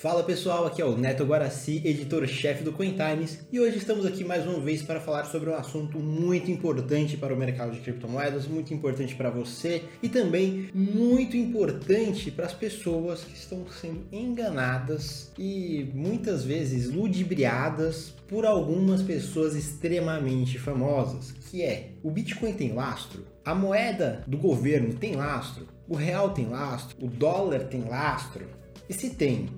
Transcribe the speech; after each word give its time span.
Fala 0.00 0.22
pessoal, 0.22 0.64
aqui 0.64 0.80
é 0.80 0.84
o 0.86 0.96
Neto 0.96 1.26
Guaraci, 1.26 1.82
editor-chefe 1.84 2.64
do 2.64 2.72
CoinTimes, 2.72 3.40
e 3.52 3.60
hoje 3.60 3.76
estamos 3.76 4.06
aqui 4.06 4.24
mais 4.24 4.46
uma 4.46 4.58
vez 4.58 4.80
para 4.80 4.98
falar 4.98 5.24
sobre 5.24 5.50
um 5.50 5.54
assunto 5.54 5.98
muito 5.98 6.50
importante 6.50 7.18
para 7.18 7.34
o 7.34 7.36
mercado 7.36 7.72
de 7.72 7.80
criptomoedas, 7.80 8.46
muito 8.46 8.72
importante 8.72 9.14
para 9.14 9.28
você 9.28 9.84
e 10.02 10.08
também 10.08 10.70
muito 10.72 11.36
importante 11.36 12.30
para 12.30 12.46
as 12.46 12.54
pessoas 12.54 13.24
que 13.24 13.36
estão 13.36 13.66
sendo 13.68 14.06
enganadas 14.10 15.30
e 15.38 15.90
muitas 15.92 16.44
vezes 16.44 16.90
ludibriadas 16.90 18.14
por 18.26 18.46
algumas 18.46 19.02
pessoas 19.02 19.54
extremamente 19.54 20.58
famosas, 20.58 21.30
que 21.50 21.62
é 21.62 21.90
o 22.02 22.10
Bitcoin 22.10 22.54
tem 22.54 22.72
lastro, 22.72 23.26
a 23.44 23.54
moeda 23.54 24.24
do 24.26 24.38
governo 24.38 24.94
tem 24.94 25.14
lastro, 25.14 25.68
o 25.86 25.94
real 25.94 26.30
tem 26.30 26.48
lastro, 26.48 26.96
o 27.04 27.06
dólar 27.06 27.64
tem 27.64 27.84
lastro. 27.84 28.46
E 28.88 28.92
se 28.92 29.10
tem, 29.10 29.48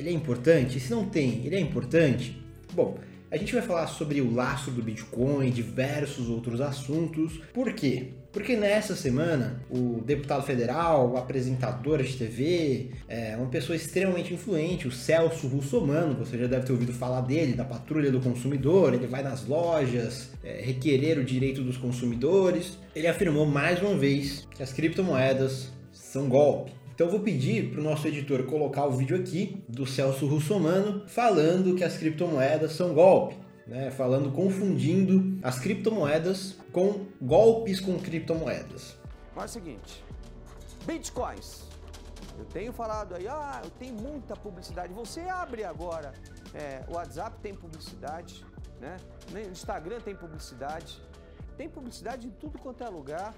ele 0.00 0.08
é 0.08 0.12
importante? 0.12 0.78
E 0.78 0.80
se 0.80 0.90
não 0.90 1.04
tem, 1.04 1.44
ele 1.44 1.54
é 1.54 1.60
importante? 1.60 2.42
Bom, 2.72 2.98
a 3.30 3.36
gente 3.36 3.52
vai 3.52 3.62
falar 3.62 3.86
sobre 3.86 4.20
o 4.20 4.34
lastro 4.34 4.72
do 4.72 4.82
Bitcoin, 4.82 5.50
diversos 5.50 6.28
outros 6.28 6.60
assuntos. 6.60 7.40
Por 7.54 7.72
quê? 7.72 8.08
Porque 8.32 8.56
nessa 8.56 8.96
semana, 8.96 9.62
o 9.68 10.00
deputado 10.04 10.42
federal, 10.44 11.16
apresentador 11.16 12.02
de 12.02 12.16
TV, 12.16 12.90
é, 13.08 13.36
uma 13.36 13.48
pessoa 13.48 13.76
extremamente 13.76 14.32
influente, 14.32 14.88
o 14.88 14.92
Celso 14.92 15.46
Russomano, 15.48 16.14
você 16.14 16.38
já 16.38 16.46
deve 16.46 16.66
ter 16.66 16.72
ouvido 16.72 16.92
falar 16.92 17.20
dele, 17.20 17.54
da 17.54 17.64
Patrulha 17.64 18.10
do 18.10 18.20
Consumidor, 18.20 18.94
ele 18.94 19.06
vai 19.06 19.22
nas 19.22 19.46
lojas 19.46 20.30
é, 20.42 20.62
requerer 20.62 21.18
o 21.18 21.24
direito 21.24 21.62
dos 21.62 21.76
consumidores. 21.76 22.78
Ele 22.94 23.06
afirmou 23.06 23.46
mais 23.46 23.80
uma 23.82 23.96
vez 23.96 24.46
que 24.56 24.62
as 24.62 24.72
criptomoedas 24.72 25.68
são 25.92 26.28
golpe. 26.28 26.79
Então 27.00 27.08
eu 27.08 27.12
vou 27.12 27.24
pedir 27.24 27.70
para 27.70 27.80
o 27.80 27.82
nosso 27.82 28.06
editor 28.06 28.44
colocar 28.44 28.84
o 28.84 28.90
vídeo 28.90 29.16
aqui 29.16 29.64
do 29.66 29.86
Celso 29.86 30.26
Russomano 30.26 31.08
falando 31.08 31.74
que 31.74 31.82
as 31.82 31.96
criptomoedas 31.96 32.72
são 32.72 32.92
golpe, 32.92 33.38
né? 33.66 33.90
falando, 33.90 34.30
confundindo 34.30 35.38
as 35.42 35.58
criptomoedas 35.58 36.58
com 36.70 37.06
golpes 37.18 37.80
com 37.80 37.98
criptomoedas. 37.98 38.98
Mas 39.34 39.44
é 39.44 39.46
o 39.46 39.48
seguinte, 39.48 40.04
bitcoins. 40.84 41.62
Eu 42.38 42.44
tenho 42.44 42.70
falado 42.70 43.14
aí, 43.14 43.26
ah, 43.26 43.62
eu 43.64 43.70
tenho 43.70 43.94
muita 43.94 44.36
publicidade. 44.36 44.92
Você 44.92 45.22
abre 45.22 45.64
agora, 45.64 46.12
é, 46.52 46.84
o 46.86 46.96
WhatsApp 46.96 47.34
tem 47.40 47.54
publicidade, 47.54 48.44
né? 48.78 48.98
No 49.32 49.40
Instagram 49.40 50.00
tem 50.00 50.14
publicidade, 50.14 51.00
tem 51.56 51.66
publicidade 51.66 52.26
em 52.26 52.30
tudo 52.30 52.58
quanto 52.58 52.84
é 52.84 52.90
lugar 52.90 53.34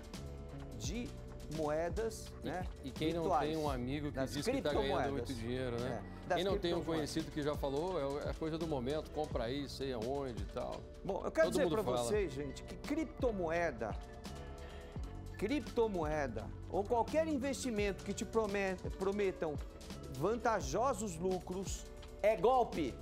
de 0.81 1.09
moedas, 1.57 2.27
e, 2.43 2.47
né? 2.47 2.65
E 2.85 2.91
quem 2.91 3.13
virtuais, 3.13 3.49
não 3.49 3.57
tem 3.57 3.65
um 3.65 3.71
amigo 3.71 4.13
que 4.13 4.25
diz 4.27 4.45
que 4.45 4.51
está 4.51 4.73
ganhando 4.73 5.13
muito 5.13 5.35
dinheiro, 5.35 5.79
né? 5.79 6.03
É, 6.31 6.35
quem 6.35 6.45
não 6.45 6.59
tem 6.59 6.75
um 6.75 6.83
conhecido 6.83 7.31
que 7.31 7.43
já 7.43 7.55
falou, 7.57 8.21
é, 8.21 8.31
é 8.31 8.33
coisa 8.33 8.57
do 8.57 8.67
momento, 8.67 9.11
compra 9.11 9.45
aí, 9.45 9.69
sei 9.69 9.93
aonde 9.93 10.43
e 10.43 10.47
tal. 10.47 10.81
Bom, 11.05 11.23
eu 11.25 11.31
quero 11.31 11.51
Todo 11.51 11.63
dizer 11.63 11.71
para 11.71 11.83
vocês, 11.83 12.33
gente, 12.33 12.63
que 12.63 12.77
criptomoeda, 12.77 13.95
criptomoeda 15.37 16.47
ou 16.71 16.85
qualquer 16.85 17.27
investimento 17.27 18.05
que 18.05 18.13
te 18.13 18.25
prometam 18.25 19.55
vantajosos 20.19 21.17
lucros 21.17 21.85
é 22.23 22.37
golpe. 22.37 22.95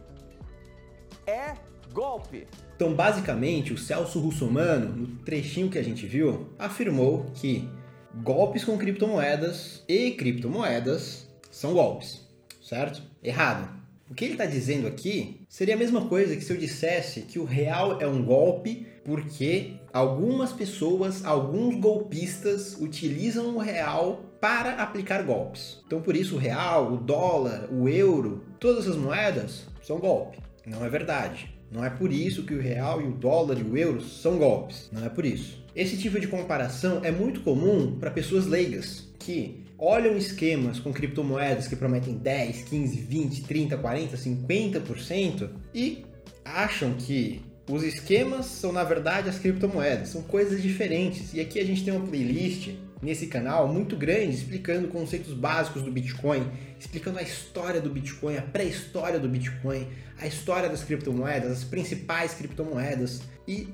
É 1.27 1.55
golpe. 1.93 2.47
Então, 2.75 2.95
basicamente, 2.95 3.73
o 3.73 3.79
Celso 3.79 4.19
Russomano, 4.21 4.97
no 4.97 5.07
trechinho 5.19 5.69
que 5.69 5.79
a 5.79 5.83
gente 5.83 6.07
viu, 6.07 6.49
afirmou 6.59 7.27
que 7.35 7.69
golpes 8.15 8.65
com 8.65 8.77
criptomoedas 8.77 9.83
e 9.89 10.13
criptomoedas 10.13 11.29
são 11.51 11.73
golpes, 11.73 12.27
certo? 12.63 13.03
Errado. 13.23 13.81
O 14.11 14.15
que 14.15 14.25
ele 14.25 14.35
está 14.35 14.45
dizendo 14.45 14.89
aqui 14.89 15.43
seria 15.49 15.75
a 15.75 15.79
mesma 15.79 16.07
coisa 16.07 16.35
que 16.35 16.43
se 16.43 16.53
eu 16.53 16.57
dissesse 16.57 17.23
que 17.23 17.39
o 17.39 17.45
real 17.45 18.01
é 18.01 18.07
um 18.09 18.25
golpe 18.25 18.87
porque 19.05 19.75
algumas 19.93 20.53
pessoas, 20.53 21.25
alguns 21.25 21.77
golpistas 21.77 22.77
utilizam 22.81 23.55
o 23.55 23.59
real 23.59 24.25
para 24.41 24.83
aplicar 24.83 25.23
golpes. 25.23 25.81
Então, 25.87 26.01
por 26.01 26.17
isso, 26.17 26.35
o 26.35 26.39
real, 26.39 26.93
o 26.93 26.97
dólar, 26.97 27.69
o 27.71 27.89
euro, 27.89 28.45
todas 28.59 28.87
essas 28.87 28.97
moedas 28.97 29.67
são 29.83 29.99
golpe. 29.99 30.39
Não 30.67 30.85
é 30.85 30.89
verdade. 30.89 31.55
Não 31.71 31.85
é 31.85 31.91
por 31.91 32.13
isso 32.13 32.45
que 32.45 32.55
o 32.55 32.61
real 32.61 33.01
e 33.01 33.07
o 33.07 33.13
dólar 33.13 33.59
e 33.59 33.63
o 33.63 33.77
euro 33.77 34.01
são 34.03 34.39
golpes. 34.39 34.89
Não 34.93 35.05
é 35.05 35.09
por 35.09 35.25
isso. 35.25 35.60
Esse 35.75 35.97
tipo 35.97 36.19
de 36.19 36.27
comparação 36.27 37.01
é 37.05 37.11
muito 37.11 37.41
comum 37.41 37.97
para 37.99 38.11
pessoas 38.11 38.47
leigas 38.47 39.09
que 39.19 39.65
olham 39.79 40.17
esquemas 40.17 40.79
com 40.79 40.93
criptomoedas 40.93 41.69
que 41.69 41.77
prometem 41.77 42.15
10, 42.15 42.63
15, 42.65 42.97
20, 42.97 43.43
30, 43.43 43.77
40, 43.79 44.17
50% 44.17 45.51
e 45.75 46.05
acham 46.45 46.95
que 46.95 47.41
os 47.69 47.83
esquemas 47.85 48.47
são 48.47 48.73
na 48.73 48.83
verdade 48.83 49.29
as 49.29 49.39
criptomoedas, 49.39 50.09
são 50.09 50.23
coisas 50.23 50.61
diferentes. 50.61 51.33
E 51.33 51.41
aqui 51.41 51.61
a 51.61 51.65
gente 51.65 51.85
tem 51.85 51.95
uma 51.95 52.07
playlist 52.07 52.71
nesse 53.03 53.27
canal 53.27 53.69
muito 53.69 53.97
grande 53.97 54.37
explicando 54.37 54.89
conceitos 54.89 55.33
básicos 55.33 55.83
do 55.83 55.91
Bitcoin, 55.91 56.47
explicando 56.79 57.19
a 57.19 57.23
história 57.23 57.81
do 57.81 57.91
Bitcoin, 57.91 58.37
a 58.37 58.43
pré-história 58.43 59.19
do 59.19 59.29
Bitcoin, 59.29 59.87
a 60.19 60.27
história 60.27 60.69
das 60.69 60.85
criptomoedas, 60.85 61.51
as 61.51 61.65
principais 61.65 62.35
criptomoedas. 62.35 63.23
E 63.49 63.69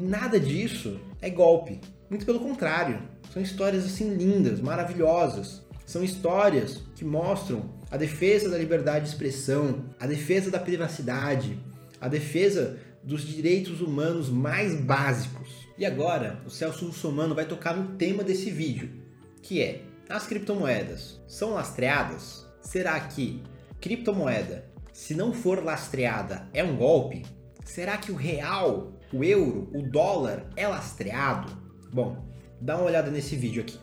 nada 0.00 0.40
disso 0.40 0.98
é 1.20 1.28
golpe. 1.28 1.80
Muito 2.08 2.26
pelo 2.26 2.40
contrário, 2.40 3.02
são 3.32 3.42
histórias 3.42 3.84
assim 3.84 4.14
lindas, 4.14 4.60
maravilhosas. 4.60 5.62
São 5.86 6.02
histórias 6.02 6.82
que 6.94 7.04
mostram 7.04 7.70
a 7.90 7.96
defesa 7.96 8.48
da 8.48 8.56
liberdade 8.56 9.04
de 9.04 9.10
expressão, 9.10 9.84
a 9.98 10.06
defesa 10.06 10.50
da 10.50 10.58
privacidade, 10.58 11.58
a 12.00 12.08
defesa 12.08 12.78
dos 13.02 13.22
direitos 13.26 13.80
humanos 13.80 14.28
mais 14.28 14.78
básicos. 14.80 15.48
E 15.78 15.86
agora, 15.86 16.42
o 16.46 16.50
Celso 16.50 16.86
Russomano 16.86 17.34
vai 17.34 17.46
tocar 17.46 17.76
no 17.76 17.96
tema 17.96 18.22
desse 18.22 18.50
vídeo, 18.50 18.90
que 19.42 19.62
é: 19.62 19.82
as 20.08 20.26
criptomoedas 20.26 21.20
são 21.26 21.54
lastreadas? 21.54 22.46
Será 22.60 22.98
que 23.00 23.42
criptomoeda, 23.80 24.70
se 24.92 25.14
não 25.14 25.32
for 25.32 25.64
lastreada, 25.64 26.48
é 26.52 26.62
um 26.62 26.76
golpe? 26.76 27.24
Será 27.64 27.96
que 27.96 28.12
o 28.12 28.16
real, 28.16 28.92
o 29.12 29.24
euro, 29.24 29.70
o 29.74 29.82
dólar 29.82 30.50
é 30.56 30.66
lastreado? 30.68 31.50
Bom, 31.92 32.28
dá 32.60 32.76
uma 32.76 32.86
olhada 32.86 33.10
nesse 33.10 33.36
vídeo 33.36 33.62
aqui. 33.62 33.78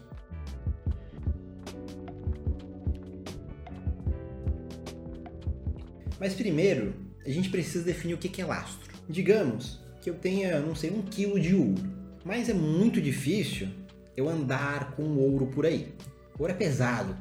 Mas 6.20 6.34
primeiro, 6.34 6.96
a 7.26 7.30
gente 7.30 7.50
precisa 7.50 7.84
definir 7.84 8.14
o 8.14 8.18
que 8.18 8.42
é 8.42 8.46
lastro. 8.46 8.97
Digamos 9.10 9.80
que 10.02 10.10
eu 10.10 10.16
tenha, 10.16 10.60
não 10.60 10.76
sei, 10.76 10.92
um 10.92 11.02
quilo 11.02 11.40
de 11.40 11.56
ouro. 11.56 11.84
Mas 12.26 12.50
é 12.50 12.54
muito 12.54 13.02
difícil 13.02 13.70
eu 14.16 14.28
andar 14.28 14.92
com 14.92 15.04
ouro 15.18 15.48
por 15.48 15.66
aí. 15.66 15.94
Ouro 16.38 16.52
é 16.52 16.56
pesado. 16.56 17.16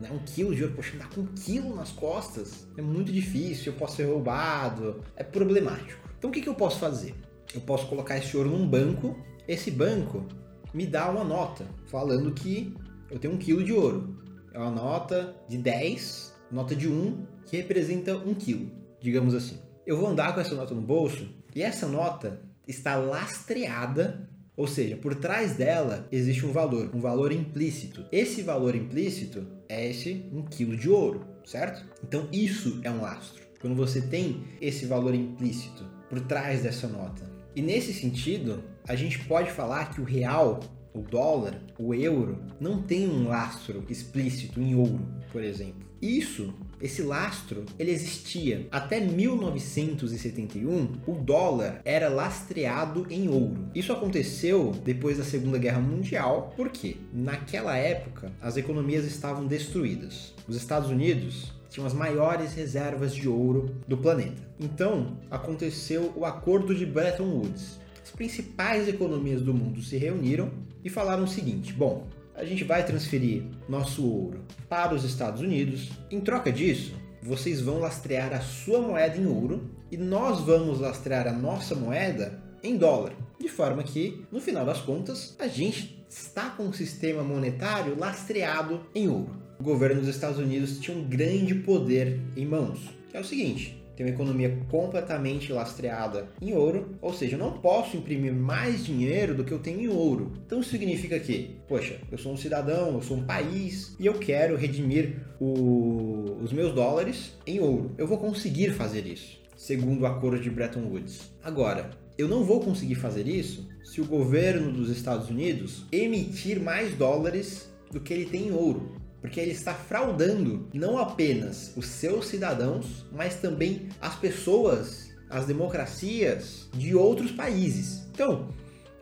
Né? 0.00 0.10
Um 0.10 0.18
quilo 0.18 0.54
de 0.54 0.62
ouro, 0.62 0.74
poxa, 0.74 0.94
andar 0.94 1.08
com 1.10 1.22
um 1.22 1.26
quilo 1.26 1.74
nas 1.74 1.90
costas 1.90 2.66
é 2.76 2.82
muito 2.82 3.12
difícil, 3.12 3.72
eu 3.72 3.78
posso 3.78 3.96
ser 3.96 4.04
roubado, 4.04 5.02
é 5.16 5.24
problemático. 5.24 6.08
Então 6.18 6.30
o 6.30 6.32
que, 6.32 6.40
que 6.40 6.48
eu 6.48 6.54
posso 6.54 6.78
fazer? 6.78 7.14
Eu 7.54 7.60
posso 7.60 7.86
colocar 7.86 8.18
esse 8.18 8.36
ouro 8.36 8.50
num 8.50 8.66
banco, 8.66 9.16
esse 9.48 9.70
banco 9.70 10.26
me 10.74 10.86
dá 10.86 11.10
uma 11.10 11.24
nota 11.24 11.66
falando 11.86 12.32
que 12.32 12.74
eu 13.10 13.18
tenho 13.18 13.34
um 13.34 13.38
quilo 13.38 13.64
de 13.64 13.72
ouro. 13.72 14.16
É 14.52 14.58
uma 14.58 14.70
nota 14.70 15.34
de 15.48 15.56
10, 15.58 16.34
nota 16.50 16.74
de 16.74 16.88
1, 16.88 17.26
que 17.46 17.56
representa 17.56 18.16
um 18.16 18.34
quilo, 18.34 18.70
digamos 19.00 19.34
assim. 19.34 19.58
Eu 19.86 19.96
vou 19.96 20.08
andar 20.08 20.34
com 20.34 20.40
essa 20.40 20.56
nota 20.56 20.74
no 20.74 20.80
bolso 20.80 21.28
e 21.54 21.62
essa 21.62 21.86
nota 21.86 22.40
está 22.66 22.96
lastreada, 22.96 24.28
ou 24.56 24.66
seja, 24.66 24.96
por 24.96 25.14
trás 25.14 25.54
dela 25.54 26.08
existe 26.10 26.44
um 26.44 26.50
valor, 26.50 26.90
um 26.92 26.98
valor 26.98 27.30
implícito. 27.30 28.04
Esse 28.10 28.42
valor 28.42 28.74
implícito 28.74 29.46
é 29.68 29.88
esse 29.88 30.28
um 30.32 30.42
quilo 30.42 30.76
de 30.76 30.88
ouro, 30.88 31.24
certo? 31.44 31.84
Então 32.02 32.28
isso 32.32 32.80
é 32.82 32.90
um 32.90 33.00
lastro. 33.00 33.44
Quando 33.60 33.76
você 33.76 34.00
tem 34.00 34.42
esse 34.60 34.86
valor 34.86 35.14
implícito 35.14 35.84
por 36.10 36.18
trás 36.18 36.64
dessa 36.64 36.88
nota. 36.88 37.22
E 37.54 37.62
nesse 37.62 37.94
sentido, 37.94 38.64
a 38.88 38.96
gente 38.96 39.20
pode 39.20 39.52
falar 39.52 39.90
que 39.94 40.00
o 40.00 40.04
real, 40.04 40.58
o 40.92 41.00
dólar, 41.00 41.62
o 41.78 41.94
euro 41.94 42.42
não 42.58 42.82
tem 42.82 43.08
um 43.08 43.28
lastro 43.28 43.84
explícito 43.88 44.60
em 44.60 44.74
ouro, 44.74 45.06
por 45.30 45.44
exemplo. 45.44 45.86
Isso 46.02 46.52
esse 46.80 47.02
lastro, 47.02 47.64
ele 47.78 47.90
existia. 47.90 48.66
Até 48.70 49.00
1971, 49.00 51.00
o 51.06 51.14
dólar 51.14 51.80
era 51.84 52.08
lastreado 52.08 53.06
em 53.10 53.28
ouro. 53.28 53.68
Isso 53.74 53.92
aconteceu 53.92 54.72
depois 54.84 55.18
da 55.18 55.24
Segunda 55.24 55.58
Guerra 55.58 55.80
Mundial, 55.80 56.52
porque 56.56 56.96
naquela 57.12 57.76
época 57.76 58.32
as 58.40 58.56
economias 58.56 59.04
estavam 59.04 59.46
destruídas. 59.46 60.34
Os 60.46 60.56
Estados 60.56 60.90
Unidos 60.90 61.52
tinham 61.70 61.86
as 61.86 61.94
maiores 61.94 62.54
reservas 62.54 63.14
de 63.14 63.28
ouro 63.28 63.74
do 63.86 63.98
planeta. 63.98 64.46
Então, 64.58 65.18
aconteceu 65.30 66.12
o 66.16 66.24
Acordo 66.24 66.74
de 66.74 66.86
Bretton 66.86 67.24
Woods. 67.24 67.78
As 68.02 68.10
principais 68.10 68.88
economias 68.88 69.42
do 69.42 69.52
mundo 69.52 69.82
se 69.82 69.96
reuniram 69.96 70.50
e 70.84 70.88
falaram 70.88 71.24
o 71.24 71.28
seguinte: 71.28 71.72
bom, 71.72 72.06
a 72.36 72.44
gente 72.44 72.64
vai 72.64 72.84
transferir 72.84 73.42
nosso 73.68 74.06
ouro 74.06 74.44
para 74.68 74.94
os 74.94 75.04
Estados 75.04 75.40
Unidos. 75.40 75.90
Em 76.10 76.20
troca 76.20 76.52
disso, 76.52 76.94
vocês 77.22 77.60
vão 77.60 77.78
lastrear 77.78 78.32
a 78.32 78.40
sua 78.40 78.80
moeda 78.80 79.16
em 79.16 79.26
ouro 79.26 79.70
e 79.90 79.96
nós 79.96 80.40
vamos 80.40 80.78
lastrear 80.78 81.26
a 81.26 81.32
nossa 81.32 81.74
moeda 81.74 82.40
em 82.62 82.76
dólar. 82.76 83.12
De 83.40 83.48
forma 83.48 83.82
que, 83.82 84.24
no 84.30 84.40
final 84.40 84.64
das 84.64 84.80
contas, 84.80 85.34
a 85.38 85.48
gente 85.48 86.04
está 86.08 86.50
com 86.50 86.64
um 86.64 86.72
sistema 86.72 87.22
monetário 87.22 87.98
lastreado 87.98 88.86
em 88.94 89.08
ouro. 89.08 89.36
O 89.58 89.62
governo 89.62 90.00
dos 90.00 90.08
Estados 90.08 90.38
Unidos 90.38 90.78
tinha 90.78 90.96
um 90.96 91.04
grande 91.04 91.54
poder 91.54 92.20
em 92.36 92.46
mãos, 92.46 92.80
que 93.08 93.16
é 93.16 93.20
o 93.20 93.24
seguinte: 93.24 93.82
tem 93.96 94.04
uma 94.04 94.12
economia 94.12 94.58
completamente 94.68 95.52
lastreada 95.52 96.28
em 96.40 96.52
ouro, 96.54 96.96
ou 97.00 97.14
seja, 97.14 97.34
eu 97.34 97.38
não 97.38 97.52
posso 97.52 97.96
imprimir 97.96 98.32
mais 98.32 98.84
dinheiro 98.84 99.34
do 99.34 99.42
que 99.42 99.52
eu 99.52 99.58
tenho 99.58 99.80
em 99.80 99.88
ouro. 99.88 100.34
Então 100.46 100.62
significa 100.62 101.18
que, 101.18 101.56
poxa, 101.66 101.98
eu 102.12 102.18
sou 102.18 102.32
um 102.32 102.36
cidadão, 102.36 102.94
eu 102.94 103.02
sou 103.02 103.16
um 103.16 103.24
país 103.24 103.96
e 103.98 104.06
eu 104.06 104.14
quero 104.14 104.56
redimir 104.56 105.16
o, 105.40 106.36
os 106.42 106.52
meus 106.52 106.74
dólares 106.74 107.32
em 107.46 107.58
ouro. 107.58 107.92
Eu 107.96 108.06
vou 108.06 108.18
conseguir 108.18 108.72
fazer 108.72 109.06
isso, 109.06 109.40
segundo 109.56 110.02
o 110.02 110.06
acordo 110.06 110.38
de 110.38 110.50
Bretton 110.50 110.84
Woods. 110.90 111.32
Agora, 111.42 111.90
eu 112.18 112.28
não 112.28 112.44
vou 112.44 112.60
conseguir 112.60 112.96
fazer 112.96 113.26
isso 113.26 113.66
se 113.82 114.00
o 114.00 114.06
governo 114.06 114.72
dos 114.72 114.90
Estados 114.90 115.30
Unidos 115.30 115.86
emitir 115.90 116.60
mais 116.60 116.94
dólares 116.94 117.70
do 117.90 118.00
que 118.00 118.12
ele 118.12 118.26
tem 118.26 118.48
em 118.48 118.52
ouro 118.52 119.05
porque 119.26 119.40
ele 119.40 119.50
está 119.50 119.74
fraudando 119.74 120.68
não 120.72 120.98
apenas 120.98 121.72
os 121.74 121.86
seus 121.86 122.28
cidadãos, 122.28 123.04
mas 123.10 123.34
também 123.34 123.88
as 124.00 124.14
pessoas, 124.14 125.10
as 125.28 125.46
democracias 125.46 126.68
de 126.72 126.94
outros 126.94 127.32
países. 127.32 128.06
Então, 128.12 128.48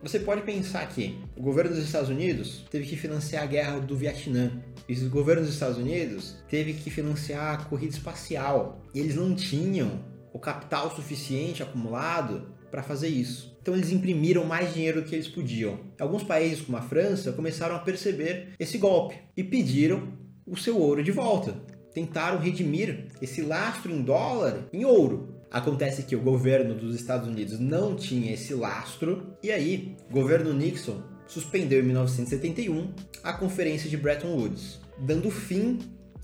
você 0.02 0.18
pode 0.18 0.40
pensar 0.40 0.88
que 0.88 1.22
o 1.36 1.42
governo 1.42 1.74
dos 1.74 1.84
Estados 1.84 2.08
Unidos 2.08 2.64
teve 2.70 2.86
que 2.86 2.96
financiar 2.96 3.42
a 3.42 3.46
guerra 3.46 3.80
do 3.80 3.94
Vietnã. 3.98 4.50
E 4.88 4.94
o 4.94 5.10
governo 5.10 5.42
dos 5.42 5.52
Estados 5.52 5.76
Unidos 5.76 6.36
teve 6.48 6.72
que 6.72 6.88
financiar 6.88 7.60
a 7.60 7.64
corrida 7.64 7.92
espacial. 7.92 8.82
E 8.94 9.00
eles 9.00 9.16
não 9.16 9.34
tinham 9.34 10.02
o 10.32 10.38
capital 10.38 10.96
suficiente 10.96 11.62
acumulado 11.62 12.48
para 12.74 12.82
fazer 12.82 13.06
isso. 13.06 13.56
Então 13.62 13.72
eles 13.72 13.92
imprimiram 13.92 14.44
mais 14.44 14.74
dinheiro 14.74 15.00
do 15.00 15.08
que 15.08 15.14
eles 15.14 15.28
podiam. 15.28 15.78
Alguns 15.96 16.24
países, 16.24 16.60
como 16.60 16.76
a 16.76 16.82
França, 16.82 17.30
começaram 17.30 17.76
a 17.76 17.78
perceber 17.78 18.48
esse 18.58 18.78
golpe 18.78 19.14
e 19.36 19.44
pediram 19.44 20.08
o 20.44 20.56
seu 20.56 20.76
ouro 20.76 21.00
de 21.00 21.12
volta. 21.12 21.54
Tentaram 21.94 22.40
redimir 22.40 23.06
esse 23.22 23.42
lastro 23.42 23.92
em 23.92 24.02
dólar 24.02 24.64
em 24.72 24.84
ouro. 24.84 25.36
Acontece 25.52 26.02
que 26.02 26.16
o 26.16 26.20
governo 26.20 26.74
dos 26.74 26.96
Estados 26.96 27.28
Unidos 27.28 27.60
não 27.60 27.94
tinha 27.94 28.34
esse 28.34 28.52
lastro, 28.54 29.36
e 29.40 29.52
aí 29.52 29.96
o 30.10 30.12
governo 30.12 30.52
Nixon 30.52 31.00
suspendeu 31.28 31.78
em 31.78 31.84
1971 31.84 32.92
a 33.22 33.34
conferência 33.34 33.88
de 33.88 33.96
Bretton 33.96 34.34
Woods, 34.34 34.80
dando 34.98 35.30
fim 35.30 35.78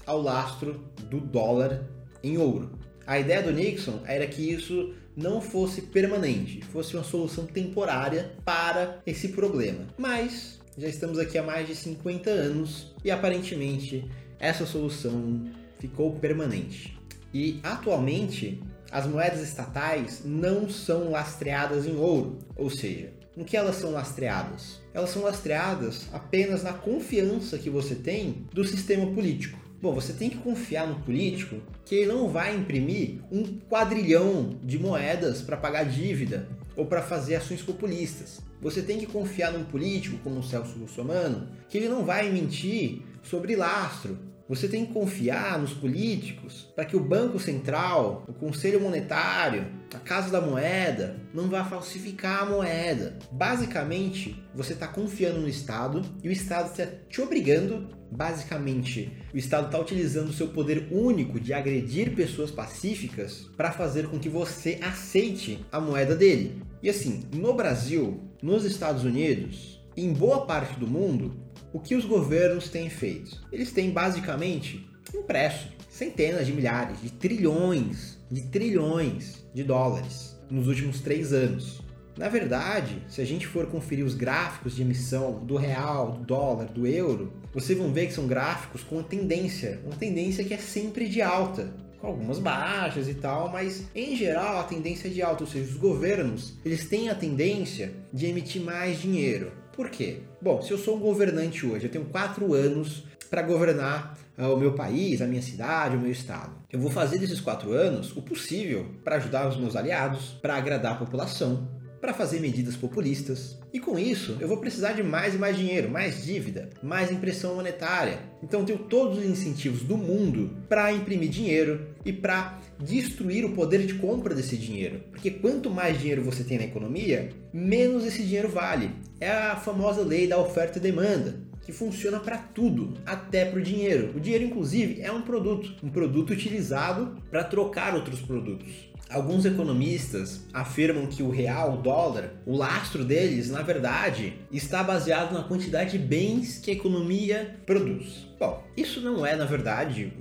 ao 0.05 0.21
lastro 0.21 0.85
do 1.09 1.21
dólar 1.21 1.89
em 2.25 2.39
ouro. 2.39 2.73
A 3.07 3.21
ideia 3.21 3.41
do 3.41 3.53
Nixon 3.53 4.01
era 4.05 4.27
que 4.27 4.51
isso 4.51 4.95
não 5.21 5.41
fosse 5.41 5.83
permanente, 5.83 6.63
fosse 6.63 6.95
uma 6.97 7.05
solução 7.05 7.45
temporária 7.45 8.33
para 8.45 9.01
esse 9.07 9.29
problema. 9.29 9.87
Mas 9.99 10.59
já 10.79 10.89
estamos 10.89 11.19
aqui 11.19 11.37
há 11.37 11.43
mais 11.43 11.67
de 11.67 11.75
50 11.75 12.31
anos 12.31 12.95
e 13.05 13.11
aparentemente 13.11 14.11
essa 14.39 14.65
solução 14.65 15.45
ficou 15.79 16.13
permanente. 16.13 16.99
E 17.35 17.61
atualmente 17.63 18.61
as 18.91 19.07
moedas 19.07 19.41
estatais 19.41 20.23
não 20.25 20.69
são 20.69 21.11
lastreadas 21.11 21.87
em 21.87 21.97
ouro, 21.97 22.39
ou 22.57 22.71
seja, 22.71 23.13
no 23.37 23.45
que 23.45 23.57
elas 23.57 23.77
são 23.77 23.93
lastreadas? 23.93 24.81
Elas 24.93 25.11
são 25.11 25.23
lastreadas 25.23 26.07
apenas 26.13 26.63
na 26.63 26.73
confiança 26.73 27.59
que 27.59 27.71
você 27.71 27.95
tem 27.95 28.47
do 28.53 28.65
sistema 28.65 29.07
político. 29.13 29.59
Bom, 29.83 29.95
você 29.95 30.13
tem 30.13 30.29
que 30.29 30.37
confiar 30.37 30.87
no 30.87 31.01
político 31.01 31.57
que 31.87 31.95
ele 31.95 32.13
não 32.13 32.29
vai 32.29 32.55
imprimir 32.55 33.21
um 33.33 33.59
quadrilhão 33.69 34.59
de 34.63 34.79
moedas 34.79 35.41
para 35.41 35.57
pagar 35.57 35.85
dívida 35.85 36.47
ou 36.77 36.85
para 36.85 37.01
fazer 37.01 37.37
ações 37.37 37.63
populistas. 37.63 38.43
Você 38.61 38.83
tem 38.83 38.99
que 38.99 39.07
confiar 39.07 39.53
num 39.53 39.65
político 39.65 40.19
como 40.23 40.41
o 40.41 40.43
Celso 40.43 40.79
Russomano 40.79 41.49
que 41.69 41.79
ele 41.79 41.89
não 41.89 42.05
vai 42.05 42.31
mentir 42.31 43.01
sobre 43.23 43.57
lastro, 43.57 44.19
você 44.51 44.67
tem 44.67 44.85
que 44.85 44.93
confiar 44.93 45.61
nos 45.61 45.73
políticos 45.73 46.73
para 46.75 46.85
que 46.85 46.97
o 46.97 47.05
Banco 47.05 47.39
Central, 47.39 48.25
o 48.27 48.33
Conselho 48.33 48.81
Monetário, 48.81 49.65
a 49.95 49.99
Casa 50.01 50.29
da 50.29 50.41
Moeda 50.41 51.21
não 51.33 51.49
vá 51.49 51.65
falsificar 51.65 52.43
a 52.43 52.47
moeda. 52.47 53.17
Basicamente, 53.31 54.43
você 54.53 54.73
está 54.73 54.89
confiando 54.89 55.39
no 55.39 55.49
Estado 55.49 56.03
e 56.21 56.29
o 56.29 56.33
Estado 56.33 56.69
está 56.69 56.85
te 57.09 57.21
obrigando. 57.21 57.91
Basicamente, 58.11 59.17
o 59.33 59.39
Estado 59.39 59.67
está 59.67 59.79
utilizando 59.79 60.31
o 60.31 60.33
seu 60.33 60.49
poder 60.49 60.89
único 60.91 61.39
de 61.39 61.53
agredir 61.53 62.17
pessoas 62.17 62.51
pacíficas 62.51 63.49
para 63.57 63.71
fazer 63.71 64.09
com 64.09 64.19
que 64.19 64.29
você 64.29 64.81
aceite 64.83 65.65
a 65.71 65.81
moeda 65.81 66.17
dele. 66.17 66.61
E 66.83 66.91
assim, 66.91 67.23
no 67.33 67.55
Brasil, 67.55 68.21
nos 68.43 68.65
Estados 68.65 69.05
Unidos, 69.05 69.81
em 69.97 70.13
boa 70.13 70.45
parte 70.45 70.77
do 70.81 70.89
mundo, 70.89 71.37
o 71.73 71.79
que 71.79 71.95
os 71.95 72.05
governos 72.05 72.69
têm 72.69 72.91
feito? 72.91 73.41
Eles 73.53 73.73
têm 73.73 73.91
basicamente 73.91 74.89
impresso 75.15 75.69
centenas 75.89 76.47
de 76.47 76.53
milhares, 76.53 77.01
de 77.01 77.11
trilhões, 77.11 78.19
de 78.31 78.43
trilhões 78.43 79.45
de 79.55 79.63
dólares 79.63 80.37
nos 80.51 80.67
últimos 80.67 81.01
três 81.01 81.33
anos. 81.33 81.81
Na 82.17 82.29
verdade, 82.29 83.03
se 83.09 83.21
a 83.21 83.25
gente 83.25 83.47
for 83.47 83.67
conferir 83.67 84.05
os 84.05 84.15
gráficos 84.15 84.75
de 84.75 84.83
emissão 84.83 85.45
do 85.45 85.57
real, 85.57 86.13
do 86.13 86.25
dólar, 86.25 86.67
do 86.67 86.87
euro, 86.87 87.33
vocês 87.53 87.79
vão 87.79 87.93
ver 87.93 88.07
que 88.07 88.13
são 88.13 88.27
gráficos 88.27 88.83
com 88.83 88.97
uma 88.97 89.05
tendência, 89.05 89.81
uma 89.85 89.97
tendência 89.97 90.45
que 90.45 90.53
é 90.53 90.59
sempre 90.59 91.09
de 91.09 91.23
alta, 91.23 91.73
com 92.01 92.09
algumas 92.09 92.39
baixas 92.39 93.09
e 93.09 93.15
tal, 93.15 93.51
mas 93.51 93.87
em 93.95 94.17
geral 94.17 94.59
a 94.59 94.65
tendência 94.65 95.09
é 95.09 95.11
de 95.11 95.23
alta, 95.23 95.45
ou 95.45 95.51
seja, 95.51 95.71
os 95.71 95.77
governos 95.77 96.55
eles 96.65 96.89
têm 96.89 97.09
a 97.09 97.15
tendência 97.15 97.93
de 98.13 98.27
emitir 98.27 98.63
mais 98.63 99.01
dinheiro. 99.01 99.53
Por 99.73 99.89
quê? 99.89 100.21
Bom, 100.41 100.61
se 100.61 100.71
eu 100.71 100.79
sou 100.79 100.97
um 100.97 101.01
governante 101.01 101.65
hoje, 101.67 101.87
eu 101.87 101.91
tenho 101.91 102.05
quatro 102.07 102.53
anos 102.55 103.05
para 103.31 103.43
governar 103.43 104.19
uh, 104.37 104.53
o 104.53 104.57
meu 104.57 104.73
país, 104.75 105.23
a 105.23 105.27
minha 105.27 105.41
cidade, 105.41 105.97
o 105.97 106.01
meu 106.01 106.11
estado. 106.11 106.53
Eu 106.71 106.81
vou 106.81 106.91
fazer 106.91 107.19
desses 107.19 107.41
quatro 107.41 107.73
anos 107.73 108.17
o 108.17 108.23
possível 108.23 108.87
para 109.05 109.17
ajudar 109.17 109.49
os 109.49 109.57
meus 109.57 109.77
aliados, 109.77 110.33
para 110.43 110.57
agradar 110.57 110.93
a 110.93 110.97
população, 110.97 111.80
para 112.01 112.15
fazer 112.15 112.41
medidas 112.41 112.77
populistas. 112.77 113.59
E 113.73 113.79
com 113.79 113.99
isso, 113.99 114.37
eu 114.41 114.49
vou 114.49 114.57
precisar 114.57 114.93
de 114.93 115.03
mais 115.03 115.35
e 115.35 115.39
mais 115.39 115.57
dinheiro, 115.57 115.91
mais 115.91 116.25
dívida, 116.25 116.71
mais 116.83 117.13
impressão 117.13 117.55
monetária. 117.55 118.19
Então, 118.43 118.61
eu 118.61 118.67
tenho 118.67 118.79
todos 118.81 119.19
os 119.19 119.25
incentivos 119.25 119.83
do 119.83 119.97
mundo 119.97 120.57
para 120.69 120.93
imprimir 120.93 121.29
dinheiro 121.29 121.89
e 122.05 122.13
para 122.13 122.59
destruir 122.79 123.45
o 123.45 123.53
poder 123.53 123.87
de 123.87 123.95
compra 123.95 124.35
desse 124.35 124.57
dinheiro. 124.57 125.03
Porque 125.11 125.31
quanto 125.31 125.71
mais 125.71 125.99
dinheiro 125.99 126.25
você 126.25 126.43
tem 126.43 126.59
na 126.59 126.65
economia, 126.65 127.31
menos 127.53 128.05
esse 128.07 128.23
dinheiro 128.23 128.49
vale. 128.49 128.91
É 129.21 129.31
a 129.31 129.57
famosa 129.57 130.03
lei 130.03 130.27
da 130.27 130.39
oferta 130.39 130.79
e 130.79 130.81
demanda 130.81 131.51
que 131.71 131.73
funciona 131.73 132.19
para 132.19 132.37
tudo, 132.37 132.95
até 133.07 133.45
para 133.45 133.61
o 133.61 133.63
dinheiro. 133.63 134.13
O 134.17 134.21
dinheiro, 134.21 134.45
inclusive, 134.45 135.01
é 135.01 135.13
um 135.13 135.23
produto, 135.23 135.77
um 135.85 135.91
produto 135.91 136.33
utilizado 136.33 137.17
para 137.31 137.45
trocar 137.45 137.95
outros 137.95 138.21
produtos. 138.21 138.90
Alguns 139.11 139.45
economistas 139.45 140.43
afirmam 140.53 141.07
que 141.07 141.21
o 141.21 141.31
real, 141.31 141.75
o 141.75 141.83
dólar, 141.83 142.31
o 142.47 142.57
lastro 142.57 143.05
deles, 143.05 143.51
na 143.51 143.61
verdade, 143.61 144.35
está 144.53 144.85
baseado 144.85 145.33
na 145.33 145.43
quantidade 145.43 145.93
de 145.93 145.99
bens 145.99 146.59
que 146.59 146.71
a 146.71 146.75
economia 146.75 147.57
produz. 147.67 148.29
Bom, 148.39 148.65
isso 148.77 149.01
não 149.01 149.27
é, 149.27 149.35
na 149.35 149.45
verdade, 149.45 150.13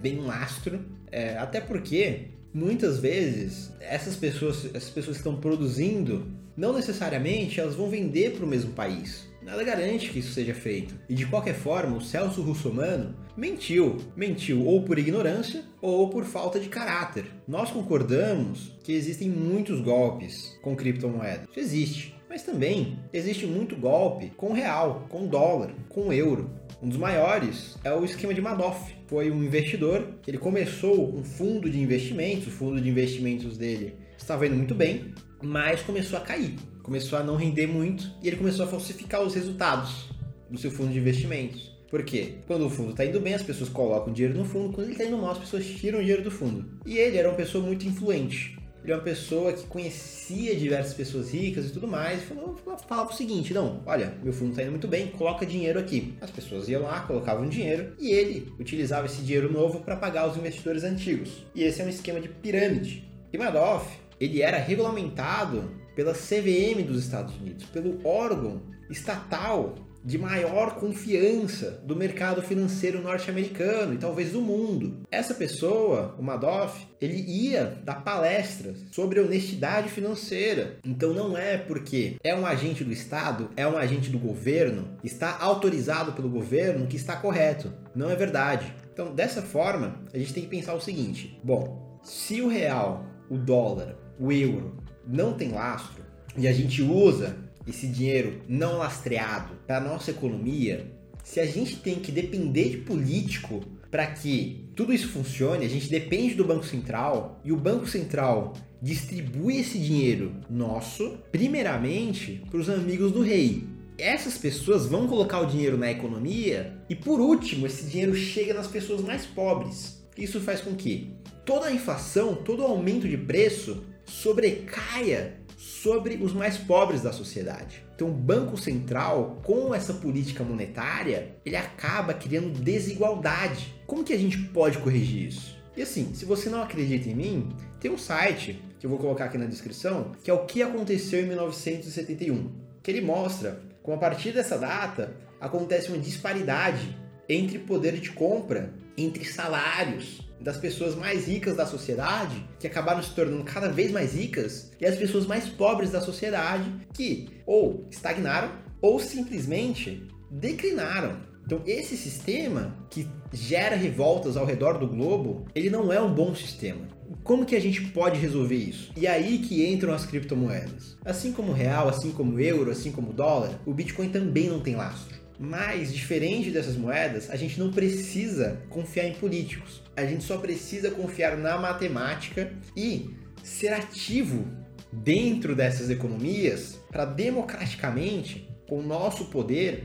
bem 0.00 0.20
lastro, 0.20 0.80
é, 1.10 1.36
até 1.36 1.60
porque 1.60 2.28
muitas 2.54 3.00
vezes 3.00 3.72
essas 3.80 4.14
pessoas, 4.14 4.66
essas 4.72 4.90
pessoas 4.90 5.16
que 5.16 5.20
estão 5.20 5.40
produzindo, 5.40 6.30
não 6.56 6.72
necessariamente 6.72 7.58
elas 7.58 7.74
vão 7.74 7.90
vender 7.90 8.36
para 8.36 8.44
o 8.44 8.48
mesmo 8.48 8.72
país. 8.72 9.27
Nada 9.48 9.64
garante 9.64 10.10
que 10.10 10.18
isso 10.18 10.34
seja 10.34 10.52
feito. 10.52 10.94
E 11.08 11.14
de 11.14 11.24
qualquer 11.24 11.54
forma, 11.54 11.96
o 11.96 12.02
Celso 12.02 12.42
Russomano 12.42 13.14
mentiu. 13.34 13.96
Mentiu 14.14 14.62
ou 14.62 14.82
por 14.82 14.98
ignorância 14.98 15.64
ou 15.80 16.10
por 16.10 16.26
falta 16.26 16.60
de 16.60 16.68
caráter. 16.68 17.24
Nós 17.48 17.70
concordamos 17.70 18.76
que 18.84 18.92
existem 18.92 19.30
muitos 19.30 19.80
golpes 19.80 20.58
com 20.60 20.76
criptomoedas. 20.76 21.48
Isso 21.48 21.60
existe. 21.60 22.14
Mas 22.28 22.42
também 22.42 22.98
existe 23.10 23.46
muito 23.46 23.74
golpe 23.74 24.30
com 24.36 24.52
real, 24.52 25.06
com 25.08 25.26
dólar, 25.26 25.72
com 25.88 26.12
euro. 26.12 26.50
Um 26.82 26.88
dos 26.90 26.98
maiores 26.98 27.78
é 27.82 27.90
o 27.90 28.04
esquema 28.04 28.34
de 28.34 28.42
Madoff. 28.42 28.94
Foi 29.06 29.30
um 29.30 29.42
investidor, 29.42 30.10
ele 30.26 30.36
começou 30.36 31.16
um 31.16 31.24
fundo 31.24 31.70
de 31.70 31.80
investimentos, 31.80 32.48
o 32.48 32.50
fundo 32.50 32.78
de 32.82 32.90
investimentos 32.90 33.56
dele 33.56 33.96
estava 34.18 34.46
indo 34.46 34.56
muito 34.56 34.74
bem, 34.74 35.14
mas 35.42 35.80
começou 35.80 36.18
a 36.18 36.20
cair 36.20 36.54
começou 36.88 37.18
a 37.18 37.22
não 37.22 37.36
render 37.36 37.66
muito 37.66 38.10
e 38.22 38.28
ele 38.28 38.38
começou 38.38 38.64
a 38.64 38.68
falsificar 38.68 39.20
os 39.20 39.34
resultados 39.34 40.08
do 40.50 40.58
seu 40.58 40.70
fundo 40.70 40.90
de 40.90 40.98
investimentos. 40.98 41.70
Por 41.90 42.02
quê? 42.02 42.36
Quando 42.46 42.64
o 42.64 42.70
fundo 42.70 42.92
está 42.92 43.04
indo 43.04 43.20
bem, 43.20 43.34
as 43.34 43.42
pessoas 43.42 43.68
colocam 43.68 44.10
dinheiro 44.10 44.38
no 44.38 44.44
fundo, 44.44 44.72
quando 44.72 44.86
ele 44.86 44.94
está 44.94 45.04
indo 45.04 45.18
mal, 45.18 45.32
as 45.32 45.38
pessoas 45.38 45.66
tiram 45.66 46.00
dinheiro 46.00 46.22
do 46.22 46.30
fundo. 46.30 46.64
E 46.86 46.96
ele 46.96 47.18
era 47.18 47.28
uma 47.28 47.36
pessoa 47.36 47.62
muito 47.62 47.86
influente. 47.86 48.58
ele 48.82 48.92
é 48.92 48.94
uma 48.96 49.02
pessoa 49.02 49.52
que 49.52 49.66
conhecia 49.66 50.56
diversas 50.56 50.94
pessoas 50.94 51.30
ricas 51.30 51.66
e 51.66 51.72
tudo 51.72 51.86
mais, 51.86 52.22
e 52.22 52.26
falou, 52.26 52.56
falava 52.88 53.10
o 53.10 53.14
seguinte, 53.14 53.52
não, 53.52 53.82
olha, 53.84 54.14
meu 54.22 54.32
fundo 54.32 54.50
está 54.50 54.62
indo 54.62 54.70
muito 54.70 54.88
bem, 54.88 55.08
coloca 55.08 55.44
dinheiro 55.44 55.78
aqui. 55.78 56.14
As 56.22 56.30
pessoas 56.30 56.70
iam 56.70 56.82
lá, 56.82 57.00
colocavam 57.00 57.46
dinheiro, 57.46 57.92
e 57.98 58.12
ele 58.12 58.50
utilizava 58.58 59.04
esse 59.04 59.20
dinheiro 59.20 59.52
novo 59.52 59.80
para 59.80 59.96
pagar 59.96 60.26
os 60.26 60.38
investidores 60.38 60.84
antigos. 60.84 61.44
E 61.54 61.64
esse 61.64 61.82
é 61.82 61.84
um 61.84 61.90
esquema 61.90 62.18
de 62.18 62.28
pirâmide. 62.28 63.06
E 63.30 63.36
Madoff, 63.36 63.94
ele 64.18 64.40
era 64.40 64.56
regulamentado 64.56 65.70
pela 65.98 66.12
CVM 66.12 66.84
dos 66.86 67.02
Estados 67.02 67.34
Unidos, 67.34 67.64
pelo 67.64 67.98
órgão 68.06 68.62
estatal 68.88 69.74
de 70.04 70.16
maior 70.16 70.76
confiança 70.76 71.82
do 71.84 71.96
mercado 71.96 72.40
financeiro 72.40 73.02
norte-americano 73.02 73.94
e 73.94 73.98
talvez 73.98 74.30
do 74.30 74.40
mundo. 74.40 75.00
Essa 75.10 75.34
pessoa, 75.34 76.14
o 76.16 76.22
Madoff, 76.22 76.86
ele 77.00 77.20
ia 77.26 77.80
dar 77.84 78.04
palestras 78.04 78.76
sobre 78.92 79.18
honestidade 79.18 79.88
financeira. 79.88 80.76
Então 80.84 81.12
não 81.12 81.36
é 81.36 81.58
porque 81.58 82.14
é 82.22 82.32
um 82.32 82.46
agente 82.46 82.84
do 82.84 82.92
Estado, 82.92 83.50
é 83.56 83.66
um 83.66 83.76
agente 83.76 84.08
do 84.08 84.20
governo, 84.20 84.96
está 85.02 85.36
autorizado 85.40 86.12
pelo 86.12 86.30
governo 86.30 86.86
que 86.86 86.94
está 86.94 87.16
correto. 87.16 87.72
Não 87.92 88.08
é 88.08 88.14
verdade. 88.14 88.72
Então, 88.92 89.12
dessa 89.12 89.42
forma, 89.42 90.00
a 90.14 90.18
gente 90.18 90.32
tem 90.32 90.44
que 90.44 90.48
pensar 90.48 90.74
o 90.74 90.80
seguinte: 90.80 91.40
bom, 91.42 92.00
se 92.04 92.40
o 92.40 92.46
real, 92.46 93.04
o 93.28 93.36
dólar, 93.36 93.96
o 94.16 94.30
euro 94.30 94.86
não 95.08 95.32
tem 95.32 95.52
lastro 95.52 96.04
e 96.36 96.46
a 96.46 96.52
gente 96.52 96.82
usa 96.82 97.36
esse 97.66 97.86
dinheiro 97.86 98.40
não 98.48 98.78
lastreado 98.78 99.54
para 99.66 99.80
nossa 99.80 100.10
economia, 100.10 100.90
se 101.24 101.40
a 101.40 101.46
gente 101.46 101.76
tem 101.76 101.96
que 101.96 102.12
depender 102.12 102.70
de 102.70 102.76
político 102.78 103.60
para 103.90 104.06
que 104.06 104.70
tudo 104.74 104.92
isso 104.92 105.08
funcione, 105.08 105.64
a 105.64 105.68
gente 105.68 105.88
depende 105.88 106.34
do 106.34 106.44
Banco 106.44 106.64
Central 106.64 107.40
e 107.44 107.52
o 107.52 107.56
Banco 107.56 107.86
Central 107.86 108.54
distribui 108.80 109.58
esse 109.58 109.78
dinheiro 109.78 110.36
nosso, 110.48 111.18
primeiramente, 111.32 112.42
para 112.50 112.60
os 112.60 112.70
amigos 112.70 113.12
do 113.12 113.22
rei. 113.22 113.64
Essas 113.98 114.38
pessoas 114.38 114.86
vão 114.86 115.08
colocar 115.08 115.40
o 115.40 115.46
dinheiro 115.46 115.76
na 115.76 115.90
economia 115.90 116.78
e, 116.88 116.94
por 116.94 117.20
último, 117.20 117.66
esse 117.66 117.84
dinheiro 117.86 118.14
chega 118.14 118.54
nas 118.54 118.68
pessoas 118.68 119.00
mais 119.00 119.26
pobres. 119.26 120.06
Isso 120.16 120.40
faz 120.40 120.60
com 120.60 120.74
que 120.74 121.12
toda 121.44 121.66
a 121.66 121.72
inflação, 121.72 122.36
todo 122.36 122.62
o 122.62 122.66
aumento 122.66 123.08
de 123.08 123.16
preço 123.16 123.82
sobrecaia 124.08 125.38
sobre 125.56 126.16
os 126.16 126.32
mais 126.32 126.56
pobres 126.56 127.02
da 127.02 127.12
sociedade. 127.12 127.84
Então, 127.94 128.08
o 128.08 128.12
Banco 128.12 128.56
Central, 128.56 129.40
com 129.42 129.74
essa 129.74 129.92
política 129.92 130.44
monetária, 130.44 131.36
ele 131.44 131.56
acaba 131.56 132.14
criando 132.14 132.58
desigualdade. 132.60 133.74
Como 133.86 134.04
que 134.04 134.12
a 134.12 134.18
gente 134.18 134.38
pode 134.38 134.78
corrigir 134.78 135.28
isso? 135.28 135.56
E 135.76 135.82
assim, 135.82 136.12
se 136.14 136.24
você 136.24 136.48
não 136.48 136.62
acredita 136.62 137.08
em 137.08 137.14
mim, 137.14 137.48
tem 137.80 137.90
um 137.90 137.98
site 137.98 138.62
que 138.78 138.86
eu 138.86 138.90
vou 138.90 138.98
colocar 138.98 139.26
aqui 139.26 139.38
na 139.38 139.46
descrição, 139.46 140.12
que 140.22 140.30
é 140.30 140.34
o 140.34 140.44
que 140.44 140.62
aconteceu 140.62 141.20
em 141.20 141.26
1971, 141.26 142.50
que 142.82 142.90
ele 142.90 143.00
mostra 143.00 143.60
como 143.82 143.96
a 143.96 144.00
partir 144.00 144.32
dessa 144.32 144.58
data 144.58 145.16
acontece 145.40 145.88
uma 145.88 145.98
disparidade 145.98 146.96
entre 147.28 147.58
poder 147.58 148.00
de 148.00 148.10
compra, 148.10 148.72
entre 148.98 149.24
salários, 149.24 150.20
das 150.40 150.56
pessoas 150.56 150.94
mais 150.94 151.26
ricas 151.26 151.56
da 151.56 151.66
sociedade, 151.66 152.44
que 152.58 152.66
acabaram 152.66 153.02
se 153.02 153.10
tornando 153.10 153.44
cada 153.44 153.68
vez 153.68 153.90
mais 153.90 154.14
ricas, 154.14 154.70
e 154.80 154.86
as 154.86 154.96
pessoas 154.96 155.26
mais 155.26 155.48
pobres 155.48 155.90
da 155.90 156.00
sociedade, 156.00 156.70
que 156.92 157.28
ou 157.46 157.86
estagnaram 157.90 158.50
ou 158.80 159.00
simplesmente 159.00 160.06
declinaram. 160.30 161.16
Então, 161.44 161.62
esse 161.66 161.96
sistema 161.96 162.76
que 162.90 163.08
gera 163.32 163.74
revoltas 163.74 164.36
ao 164.36 164.44
redor 164.44 164.78
do 164.78 164.86
globo, 164.86 165.46
ele 165.54 165.70
não 165.70 165.92
é 165.92 166.00
um 166.00 166.12
bom 166.12 166.34
sistema. 166.34 166.86
Como 167.24 167.46
que 167.46 167.56
a 167.56 167.60
gente 167.60 167.80
pode 167.88 168.20
resolver 168.20 168.56
isso? 168.56 168.92
E 168.96 169.06
aí 169.06 169.38
que 169.38 169.66
entram 169.66 169.94
as 169.94 170.04
criptomoedas. 170.04 170.96
Assim 171.04 171.32
como 171.32 171.52
o 171.52 171.54
real, 171.54 171.88
assim 171.88 172.10
como 172.12 172.34
o 172.34 172.40
euro, 172.40 172.70
assim 172.70 172.92
como 172.92 173.10
o 173.10 173.14
dólar, 173.14 173.58
o 173.64 173.72
Bitcoin 173.72 174.10
também 174.10 174.48
não 174.48 174.60
tem 174.60 174.76
lastro. 174.76 175.17
Mas, 175.38 175.92
diferente 175.92 176.50
dessas 176.50 176.76
moedas, 176.76 177.30
a 177.30 177.36
gente 177.36 177.60
não 177.60 177.70
precisa 177.70 178.60
confiar 178.68 179.06
em 179.06 179.14
políticos. 179.14 179.82
A 179.96 180.04
gente 180.04 180.24
só 180.24 180.36
precisa 180.38 180.90
confiar 180.90 181.36
na 181.36 181.56
matemática 181.56 182.52
e 182.76 183.10
ser 183.42 183.72
ativo 183.72 184.46
dentro 184.92 185.54
dessas 185.54 185.90
economias 185.90 186.80
para 186.90 187.04
democraticamente, 187.04 188.48
com 188.68 188.80
o 188.80 188.82
nosso 188.82 189.26
poder, 189.26 189.84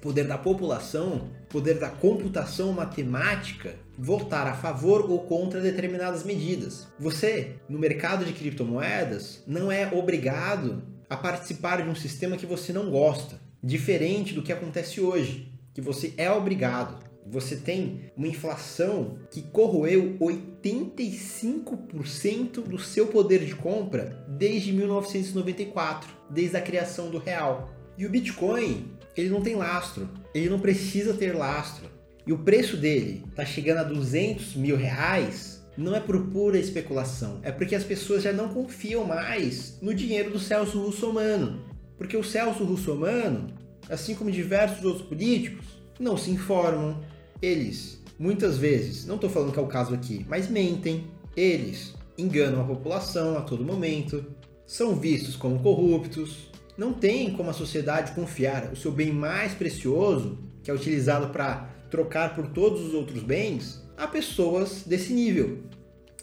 poder 0.00 0.24
da 0.24 0.38
população, 0.38 1.30
poder 1.50 1.78
da 1.78 1.90
computação 1.90 2.72
matemática, 2.72 3.74
votar 3.98 4.46
a 4.46 4.54
favor 4.54 5.10
ou 5.10 5.20
contra 5.20 5.60
determinadas 5.60 6.24
medidas. 6.24 6.88
Você, 6.98 7.56
no 7.68 7.78
mercado 7.78 8.24
de 8.24 8.32
criptomoedas, 8.32 9.42
não 9.46 9.70
é 9.70 9.92
obrigado 9.92 10.82
a 11.08 11.16
participar 11.16 11.82
de 11.82 11.88
um 11.88 11.94
sistema 11.94 12.36
que 12.36 12.46
você 12.46 12.72
não 12.72 12.90
gosta 12.90 13.43
diferente 13.64 14.34
do 14.34 14.42
que 14.42 14.52
acontece 14.52 15.00
hoje, 15.00 15.50
que 15.72 15.80
você 15.80 16.12
é 16.18 16.30
obrigado. 16.30 17.02
Você 17.26 17.56
tem 17.56 18.12
uma 18.14 18.28
inflação 18.28 19.16
que 19.30 19.40
corroeu 19.40 20.18
85% 20.20 22.62
do 22.62 22.78
seu 22.78 23.06
poder 23.06 23.46
de 23.46 23.54
compra 23.54 24.22
desde 24.28 24.70
1994, 24.72 26.10
desde 26.28 26.58
a 26.58 26.60
criação 26.60 27.08
do 27.08 27.16
real. 27.16 27.72
E 27.96 28.04
o 28.04 28.10
Bitcoin, 28.10 28.90
ele 29.16 29.30
não 29.30 29.40
tem 29.40 29.56
lastro, 29.56 30.10
ele 30.34 30.50
não 30.50 30.60
precisa 30.60 31.14
ter 31.14 31.34
lastro. 31.34 31.88
E 32.26 32.32
o 32.32 32.38
preço 32.38 32.76
dele 32.76 33.22
está 33.30 33.46
chegando 33.46 33.78
a 33.78 33.84
200 33.84 34.56
mil 34.56 34.76
reais, 34.76 35.64
não 35.76 35.96
é 35.96 36.00
por 36.00 36.26
pura 36.26 36.58
especulação, 36.58 37.40
é 37.42 37.50
porque 37.50 37.74
as 37.74 37.84
pessoas 37.84 38.22
já 38.22 38.32
não 38.32 38.50
confiam 38.50 39.04
mais 39.04 39.78
no 39.80 39.94
dinheiro 39.94 40.30
do 40.30 40.38
Celso 40.38 40.78
Russomano. 40.80 41.73
Porque 41.96 42.16
o 42.16 42.24
Celso 42.24 42.64
Russomano, 42.64 43.46
assim 43.88 44.14
como 44.14 44.30
diversos 44.30 44.84
outros 44.84 45.06
políticos, 45.06 45.64
não 45.98 46.16
se 46.16 46.30
informam. 46.30 47.00
Eles, 47.40 48.02
muitas 48.18 48.58
vezes, 48.58 49.06
não 49.06 49.16
estou 49.16 49.30
falando 49.30 49.52
que 49.52 49.58
é 49.58 49.62
o 49.62 49.66
caso 49.66 49.94
aqui, 49.94 50.24
mas 50.28 50.48
mentem. 50.48 51.06
Eles 51.36 51.94
enganam 52.16 52.60
a 52.60 52.64
população 52.64 53.36
a 53.36 53.40
todo 53.40 53.64
momento, 53.64 54.24
são 54.66 54.94
vistos 54.94 55.36
como 55.36 55.60
corruptos. 55.60 56.50
Não 56.76 56.92
tem 56.92 57.32
como 57.32 57.50
a 57.50 57.52
sociedade 57.52 58.12
confiar 58.12 58.72
o 58.72 58.76
seu 58.76 58.90
bem 58.90 59.12
mais 59.12 59.52
precioso, 59.52 60.38
que 60.62 60.70
é 60.70 60.74
utilizado 60.74 61.28
para 61.28 61.70
trocar 61.90 62.34
por 62.34 62.48
todos 62.48 62.80
os 62.80 62.94
outros 62.94 63.22
bens, 63.22 63.84
a 63.96 64.08
pessoas 64.08 64.82
desse 64.84 65.12
nível. 65.12 65.62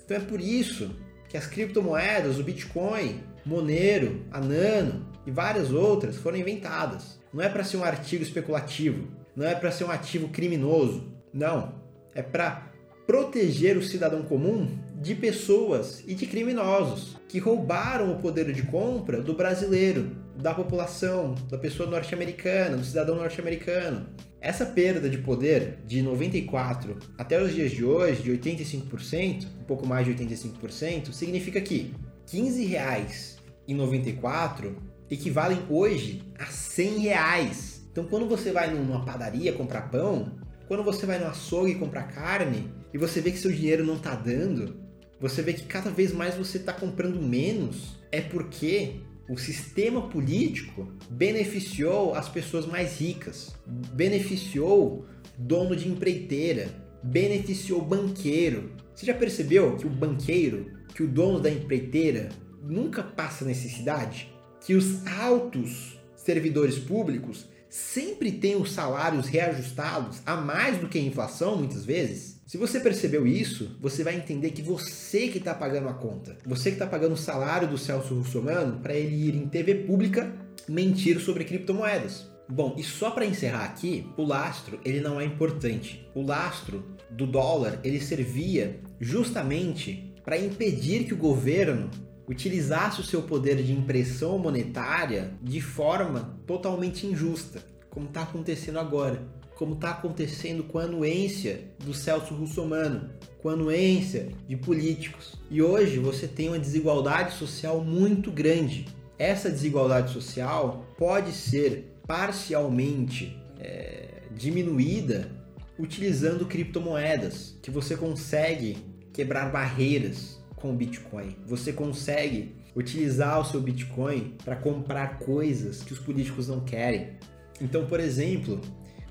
Então 0.04 0.18
é 0.18 0.20
por 0.20 0.42
isso 0.42 0.92
que 1.30 1.38
as 1.38 1.48
criptomoedas, 1.48 2.38
o 2.38 2.44
Bitcoin, 2.44 3.22
Monero, 3.46 4.26
a 4.32 4.42
Nano 4.42 5.11
e 5.26 5.32
várias 5.32 5.72
outras 5.72 6.18
foram 6.18 6.38
inventadas. 6.38 7.20
Não 7.34 7.44
é 7.44 7.50
para 7.50 7.64
ser 7.64 7.78
um 7.78 7.84
artigo 7.84 8.24
especulativo, 8.24 9.08
não 9.36 9.46
é 9.46 9.56
para 9.56 9.72
ser 9.72 9.86
um 9.86 9.92
ativo 9.92 10.30
criminoso. 10.30 11.12
Não, 11.34 11.76
é 12.14 12.22
para 12.22 12.72
proteger 13.08 13.78
o 13.78 13.84
cidadão 13.84 14.24
comum 14.24 14.78
de 15.02 15.16
pessoas 15.16 16.04
e 16.06 16.14
de 16.14 16.26
criminosos 16.26 17.18
que 17.28 17.40
roubaram 17.40 18.12
o 18.12 18.20
poder 18.20 18.52
de 18.54 18.64
compra 18.64 19.22
do 19.22 19.34
brasileiro, 19.34 20.16
da 20.38 20.54
população, 20.54 21.36
da 21.50 21.58
pessoa 21.58 21.90
norte-americana, 21.90 22.78
do 22.78 22.86
cidadão 22.86 23.16
norte-americano. 23.16 24.08
Essa 24.40 24.66
perda 24.66 25.10
de 25.10 25.18
poder 25.18 25.80
de 25.86 26.02
94 26.02 26.98
até 27.18 27.42
os 27.42 27.54
dias 27.54 27.72
de 27.72 27.86
hoje, 27.86 28.24
de 28.24 28.32
85%, 28.32 29.46
um 29.62 29.64
pouco 29.64 29.88
mais 29.88 30.06
de 30.06 30.14
85%, 30.14 31.12
significa 31.12 31.62
que 31.62 31.94
15 32.28 32.66
reais 32.66 33.38
em 33.68 33.76
94 33.76 34.76
equivalem 35.12 35.60
hoje 35.70 36.24
a 36.40 36.46
100 36.46 37.00
reais. 37.00 37.86
Então, 37.92 38.06
quando 38.06 38.28
você 38.28 38.52
vai 38.52 38.74
numa 38.74 39.04
padaria 39.04 39.52
comprar 39.52 39.92
pão, 39.92 40.40
quando 40.68 40.84
você 40.84 41.06
vai 41.06 41.20
no 41.20 41.28
açougue 41.28 41.76
comprar 41.76 42.04
carne 42.04 42.72
e 42.94 42.98
você 42.98 43.20
vê 43.20 43.30
que 43.32 43.38
seu 43.38 43.52
dinheiro 43.52 43.86
não 43.86 43.98
está 43.98 44.16
dando, 44.16 44.78
você 45.20 45.42
vê 45.42 45.52
que 45.52 45.66
cada 45.66 45.92
vez 45.92 46.14
mais 46.14 46.36
você 46.36 46.58
está 46.58 46.72
comprando 46.72 47.22
menos, 47.22 47.98
é 48.10 48.22
porque 48.22 49.02
o 49.30 49.38
sistema 49.38 50.10
político 50.10 50.88
beneficiou 51.10 52.16
as 52.16 52.30
pessoas 52.30 52.66
mais 52.66 53.00
ricas, 53.00 53.54
beneficiou 53.94 55.06
dono 55.38 55.76
de 55.76 55.90
empreiteira, 55.90 56.70
beneficiou 57.04 57.82
banqueiro. 57.82 58.72
Você 58.96 59.06
já 59.06 59.14
percebeu 59.14 59.76
que 59.76 59.86
o 59.86 59.90
banqueiro, 59.90 60.72
que 60.96 61.04
o 61.04 61.08
dono 61.08 61.40
da 61.40 61.50
empreiteira 61.50 62.30
nunca 62.64 63.04
passa 63.04 63.44
necessidade? 63.44 64.31
Que 64.62 64.76
os 64.76 65.06
altos 65.08 66.00
servidores 66.16 66.78
públicos 66.78 67.46
sempre 67.68 68.32
têm 68.32 68.56
os 68.56 68.72
salários 68.72 69.28
reajustados 69.28 70.22
a 70.26 70.36
mais 70.36 70.78
do 70.78 70.88
que 70.88 71.00
a 71.00 71.02
inflação, 71.02 71.58
muitas 71.58 71.84
vezes? 71.84 72.40
Se 72.46 72.58
você 72.58 72.80
percebeu 72.80 73.26
isso, 73.26 73.78
você 73.80 74.04
vai 74.04 74.16
entender 74.16 74.52
que 74.52 74.62
você 74.62 75.30
que 75.30 75.38
está 75.38 75.56
pagando 75.56 75.88
a 75.88 75.94
conta. 75.94 76.38
Você 76.46 76.70
que 76.70 76.76
está 76.76 76.86
pagando 76.86 77.14
o 77.14 77.18
salário 77.18 77.68
do 77.68 77.78
Celso 77.78 78.14
Russomano 78.14 78.80
para 78.82 78.94
ele 78.94 79.16
ir 79.16 79.36
em 79.36 79.48
TV 79.48 79.74
pública 79.76 80.32
mentir 80.68 81.20
sobre 81.20 81.46
criptomoedas. 81.46 82.30
Bom, 82.48 82.76
e 82.78 82.84
só 82.84 83.12
para 83.12 83.26
encerrar 83.26 83.64
aqui, 83.64 84.06
o 84.18 84.26
lastro 84.26 84.80
ele 84.84 85.00
não 85.00 85.20
é 85.20 85.24
importante. 85.24 86.06
O 86.14 86.22
lastro 86.22 86.84
do 87.10 87.26
dólar 87.26 87.80
ele 87.84 88.02
servia 88.02 88.82
justamente 89.00 90.14
para 90.24 90.38
impedir 90.38 91.06
que 91.06 91.14
o 91.14 91.18
governo 91.18 91.90
utilizasse 92.32 93.02
o 93.02 93.04
seu 93.04 93.22
poder 93.22 93.62
de 93.62 93.74
impressão 93.74 94.38
monetária 94.38 95.34
de 95.42 95.60
forma 95.60 96.40
totalmente 96.48 97.06
injusta, 97.06 97.62
como 97.90 98.08
está 98.08 98.24
acontecendo 98.24 98.80
agora, 98.80 99.22
como 99.56 99.74
está 99.74 99.92
acontecendo 99.92 100.64
com 100.64 100.80
a 100.80 100.84
anuência 100.84 101.66
do 101.84 101.94
Celso 101.94 102.34
Russomano, 102.34 103.10
com 103.42 103.50
a 103.50 103.54
anuência 103.54 104.30
de 104.48 104.56
políticos. 104.56 105.36
E 105.50 105.62
hoje 105.62 106.00
você 106.00 106.26
tem 106.26 106.48
uma 106.48 106.58
desigualdade 106.58 107.36
social 107.36 107.84
muito 107.84 108.32
grande. 108.32 108.88
Essa 109.20 109.50
desigualdade 109.50 110.14
social 110.14 110.86
pode 110.98 111.34
ser 111.34 111.98
parcialmente 112.08 113.38
é, 113.60 114.08
diminuída 114.34 115.30
utilizando 115.78 116.46
criptomoedas, 116.46 117.58
que 117.62 117.72
você 117.72 117.98
consegue 117.98 118.78
quebrar 119.12 119.52
barreiras 119.52 120.41
com 120.62 120.72
o 120.72 120.76
Bitcoin. 120.76 121.36
Você 121.46 121.74
consegue 121.74 122.56
utilizar 122.76 123.40
o 123.40 123.46
seu 123.46 123.60
Bitcoin 123.60 124.36
para 124.46 124.56
comprar 124.56 125.20
coisas 125.20 125.84
que 125.84 125.92
os 125.92 126.00
políticos 126.00 126.48
não 126.48 126.62
querem. 126.62 127.18
Então, 127.60 127.86
por 127.86 128.00
exemplo, 128.00 128.62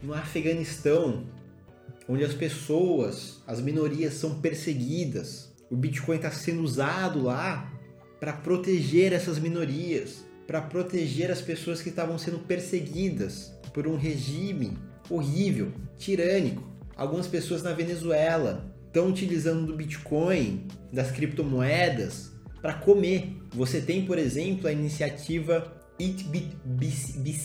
no 0.03 0.15
Afeganistão, 0.15 1.27
onde 2.09 2.25
as 2.25 2.33
pessoas, 2.33 3.43
as 3.47 3.61
minorias 3.61 4.15
são 4.15 4.41
perseguidas, 4.41 5.53
o 5.71 5.77
Bitcoin 5.77 6.17
está 6.17 6.31
sendo 6.31 6.63
usado 6.63 7.23
lá 7.23 7.71
para 8.19 8.33
proteger 8.33 9.13
essas 9.13 9.39
minorias, 9.39 10.25
para 10.47 10.61
proteger 10.61 11.31
as 11.31 11.41
pessoas 11.41 11.81
que 11.81 11.91
estavam 11.91 12.19
sendo 12.19 12.39
perseguidas 12.41 13.53
por 13.73 13.87
um 13.87 13.97
regime 13.97 14.77
horrível, 15.09 15.73
tirânico. 15.97 16.63
Algumas 16.97 17.27
pessoas 17.27 17.63
na 17.63 17.73
Venezuela 17.73 18.70
estão 18.91 19.09
utilizando 19.09 19.67
do 19.67 19.77
Bitcoin, 19.77 20.67
das 20.93 21.13
criptomoedas, 21.13 22.33
para 22.61 22.75
comer. 22.75 23.37
Você 23.55 23.81
tem, 23.81 24.05
por 24.05 24.19
exemplo, 24.19 24.67
a 24.67 24.73
iniciativa 24.73 25.73
EatBCH, 25.99 27.39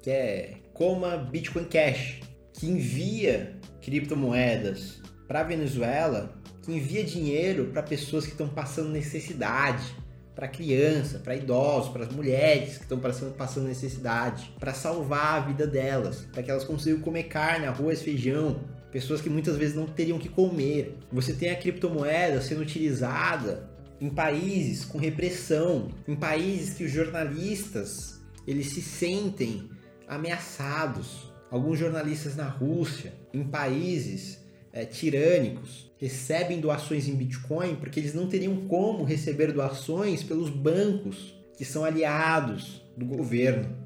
que 0.00 0.10
é 0.10 0.54
Coma 0.72 1.16
Bitcoin 1.16 1.64
Cash, 1.64 2.20
que 2.52 2.66
envia 2.66 3.58
criptomoedas 3.82 5.02
para 5.26 5.40
a 5.40 5.44
Venezuela, 5.44 6.40
que 6.62 6.72
envia 6.72 7.02
dinheiro 7.02 7.66
para 7.72 7.82
pessoas 7.82 8.24
que 8.24 8.30
estão 8.30 8.48
passando 8.48 8.90
necessidade, 8.90 9.94
para 10.36 10.48
criança, 10.48 11.18
para 11.18 11.36
idosos, 11.36 11.90
para 11.92 12.04
as 12.04 12.12
mulheres 12.12 12.78
que 12.78 12.84
estão 12.84 12.98
passando 12.98 13.66
necessidade, 13.66 14.52
para 14.58 14.72
salvar 14.72 15.42
a 15.42 15.46
vida 15.46 15.66
delas, 15.66 16.26
para 16.32 16.42
que 16.42 16.50
elas 16.50 16.64
consigam 16.64 17.00
comer 17.00 17.24
carne, 17.24 17.66
arroz, 17.66 18.02
feijão, 18.02 18.60
pessoas 18.94 19.20
que 19.20 19.28
muitas 19.28 19.56
vezes 19.56 19.74
não 19.74 19.86
teriam 19.86 20.20
que 20.20 20.28
comer. 20.28 20.96
Você 21.10 21.32
tem 21.32 21.50
a 21.50 21.56
criptomoeda 21.56 22.40
sendo 22.40 22.62
utilizada 22.62 23.68
em 24.00 24.08
países 24.08 24.84
com 24.84 24.98
repressão, 24.98 25.88
em 26.06 26.14
países 26.14 26.74
que 26.74 26.84
os 26.84 26.92
jornalistas 26.92 28.22
eles 28.46 28.68
se 28.68 28.80
sentem 28.80 29.68
ameaçados. 30.06 31.32
Alguns 31.50 31.76
jornalistas 31.76 32.36
na 32.36 32.46
Rússia, 32.46 33.12
em 33.32 33.42
países 33.42 34.38
é, 34.72 34.84
tirânicos, 34.84 35.90
recebem 35.98 36.60
doações 36.60 37.08
em 37.08 37.16
Bitcoin 37.16 37.74
porque 37.74 37.98
eles 37.98 38.14
não 38.14 38.28
teriam 38.28 38.68
como 38.68 39.02
receber 39.02 39.50
doações 39.50 40.22
pelos 40.22 40.50
bancos 40.50 41.34
que 41.58 41.64
são 41.64 41.84
aliados 41.84 42.80
do 42.96 43.04
governo. 43.04 43.76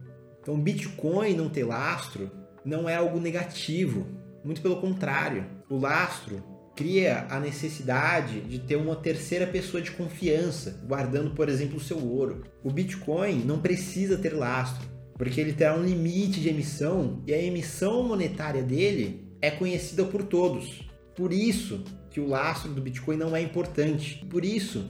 Então, 0.43 0.61
Bitcoin 0.61 1.35
não 1.35 1.49
ter 1.49 1.65
lastro 1.65 2.31
não 2.63 2.87
é 2.87 2.97
algo 2.97 3.19
negativo, 3.19 4.18
muito 4.49 4.63
pelo 4.63 4.81
contrário, 4.81 5.45
o 5.69 5.77
lastro 5.77 6.43
cria 6.75 7.27
a 7.29 7.39
necessidade 7.39 8.41
de 8.41 8.59
ter 8.59 8.77
uma 8.77 8.97
terceira 8.97 9.47
pessoa 9.47 9.83
de 9.83 9.91
confiança 9.91 10.83
guardando, 10.89 11.33
por 11.33 11.51
exemplo, 11.51 11.77
o 11.77 11.81
seu 11.81 11.99
ouro. 11.99 12.45
O 12.65 12.71
Bitcoin 12.71 13.45
não 13.45 13.59
precisa 13.59 14.17
ter 14.17 14.33
lastro, 14.33 14.89
porque 15.19 15.39
ele 15.39 15.53
terá 15.53 15.77
um 15.77 15.85
limite 15.85 16.41
de 16.41 16.49
emissão 16.49 17.23
e 17.27 17.35
a 17.35 17.43
emissão 17.43 18.03
monetária 18.03 18.63
dele 18.63 19.29
é 19.43 19.51
conhecida 19.51 20.03
por 20.07 20.23
todos. 20.23 20.81
Por 21.15 21.31
isso 21.31 21.85
que 22.09 22.19
o 22.19 22.27
lastro 22.27 22.73
do 22.73 22.81
Bitcoin 22.81 23.19
não 23.19 23.37
é 23.37 23.43
importante. 23.43 24.25
Por 24.31 24.47
isso 24.47 24.83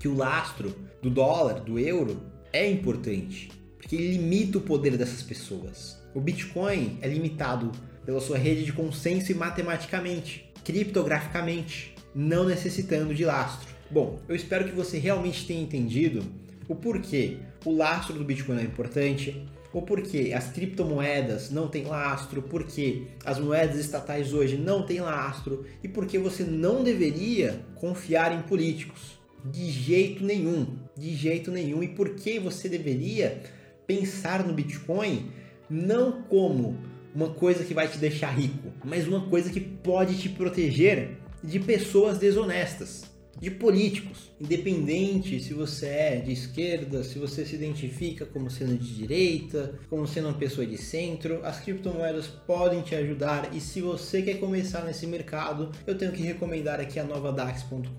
que 0.00 0.08
o 0.08 0.16
lastro 0.16 0.74
do 1.00 1.10
dólar, 1.10 1.60
do 1.60 1.78
euro, 1.78 2.20
é 2.52 2.68
importante, 2.68 3.52
porque 3.78 3.94
ele 3.94 4.16
limita 4.16 4.58
o 4.58 4.62
poder 4.62 4.96
dessas 4.96 5.22
pessoas. 5.22 5.96
O 6.12 6.20
Bitcoin 6.20 6.98
é 7.02 7.08
limitado 7.08 7.70
pela 8.06 8.20
sua 8.20 8.38
rede 8.38 8.64
de 8.64 8.72
consenso 8.72 9.32
e 9.32 9.34
matematicamente, 9.34 10.48
criptograficamente, 10.64 11.94
não 12.14 12.46
necessitando 12.46 13.12
de 13.12 13.24
lastro. 13.24 13.68
Bom, 13.90 14.20
eu 14.28 14.34
espero 14.34 14.64
que 14.64 14.74
você 14.74 14.98
realmente 14.98 15.44
tenha 15.44 15.60
entendido 15.60 16.24
o 16.68 16.74
porquê 16.74 17.38
o 17.64 17.72
lastro 17.72 18.14
do 18.16 18.24
Bitcoin 18.24 18.58
é 18.58 18.62
importante, 18.62 19.46
o 19.72 19.82
porquê 19.82 20.32
as 20.34 20.50
criptomoedas 20.50 21.50
não 21.50 21.68
têm 21.68 21.84
lastro, 21.84 22.40
porquê 22.40 23.02
as 23.24 23.38
moedas 23.38 23.78
estatais 23.78 24.32
hoje 24.32 24.56
não 24.56 24.86
têm 24.86 25.00
lastro 25.00 25.66
e 25.82 25.88
porquê 25.88 26.18
você 26.18 26.44
não 26.44 26.82
deveria 26.82 27.60
confiar 27.74 28.32
em 28.32 28.42
políticos. 28.42 29.18
De 29.44 29.70
jeito 29.70 30.24
nenhum, 30.24 30.78
de 30.96 31.14
jeito 31.14 31.50
nenhum. 31.50 31.82
E 31.82 31.88
por 31.88 32.10
que 32.10 32.38
você 32.38 32.68
deveria 32.68 33.42
pensar 33.86 34.44
no 34.44 34.54
Bitcoin 34.54 35.30
não 35.68 36.22
como 36.22 36.78
uma 37.16 37.30
coisa 37.30 37.64
que 37.64 37.72
vai 37.72 37.88
te 37.88 37.96
deixar 37.96 38.28
rico, 38.28 38.70
mas 38.84 39.08
uma 39.08 39.22
coisa 39.22 39.50
que 39.50 39.58
pode 39.58 40.18
te 40.18 40.28
proteger 40.28 41.16
de 41.42 41.58
pessoas 41.58 42.18
desonestas 42.18 43.04
de 43.40 43.50
políticos, 43.50 44.30
independente 44.40 45.40
se 45.40 45.52
você 45.52 45.86
é 45.86 46.16
de 46.16 46.32
esquerda, 46.32 47.04
se 47.04 47.18
você 47.18 47.44
se 47.44 47.54
identifica 47.54 48.24
como 48.24 48.50
sendo 48.50 48.76
de 48.78 48.94
direita, 48.94 49.78
como 49.90 50.06
sendo 50.06 50.28
uma 50.28 50.38
pessoa 50.38 50.66
de 50.66 50.78
centro, 50.78 51.40
as 51.44 51.60
criptomoedas 51.60 52.26
podem 52.26 52.80
te 52.82 52.94
ajudar 52.94 53.54
e 53.54 53.60
se 53.60 53.80
você 53.80 54.22
quer 54.22 54.40
começar 54.40 54.82
nesse 54.84 55.06
mercado, 55.06 55.70
eu 55.86 55.96
tenho 55.96 56.12
que 56.12 56.22
recomendar 56.22 56.80
aqui 56.80 56.98
a 56.98 57.04
novadax.com.br, 57.04 57.90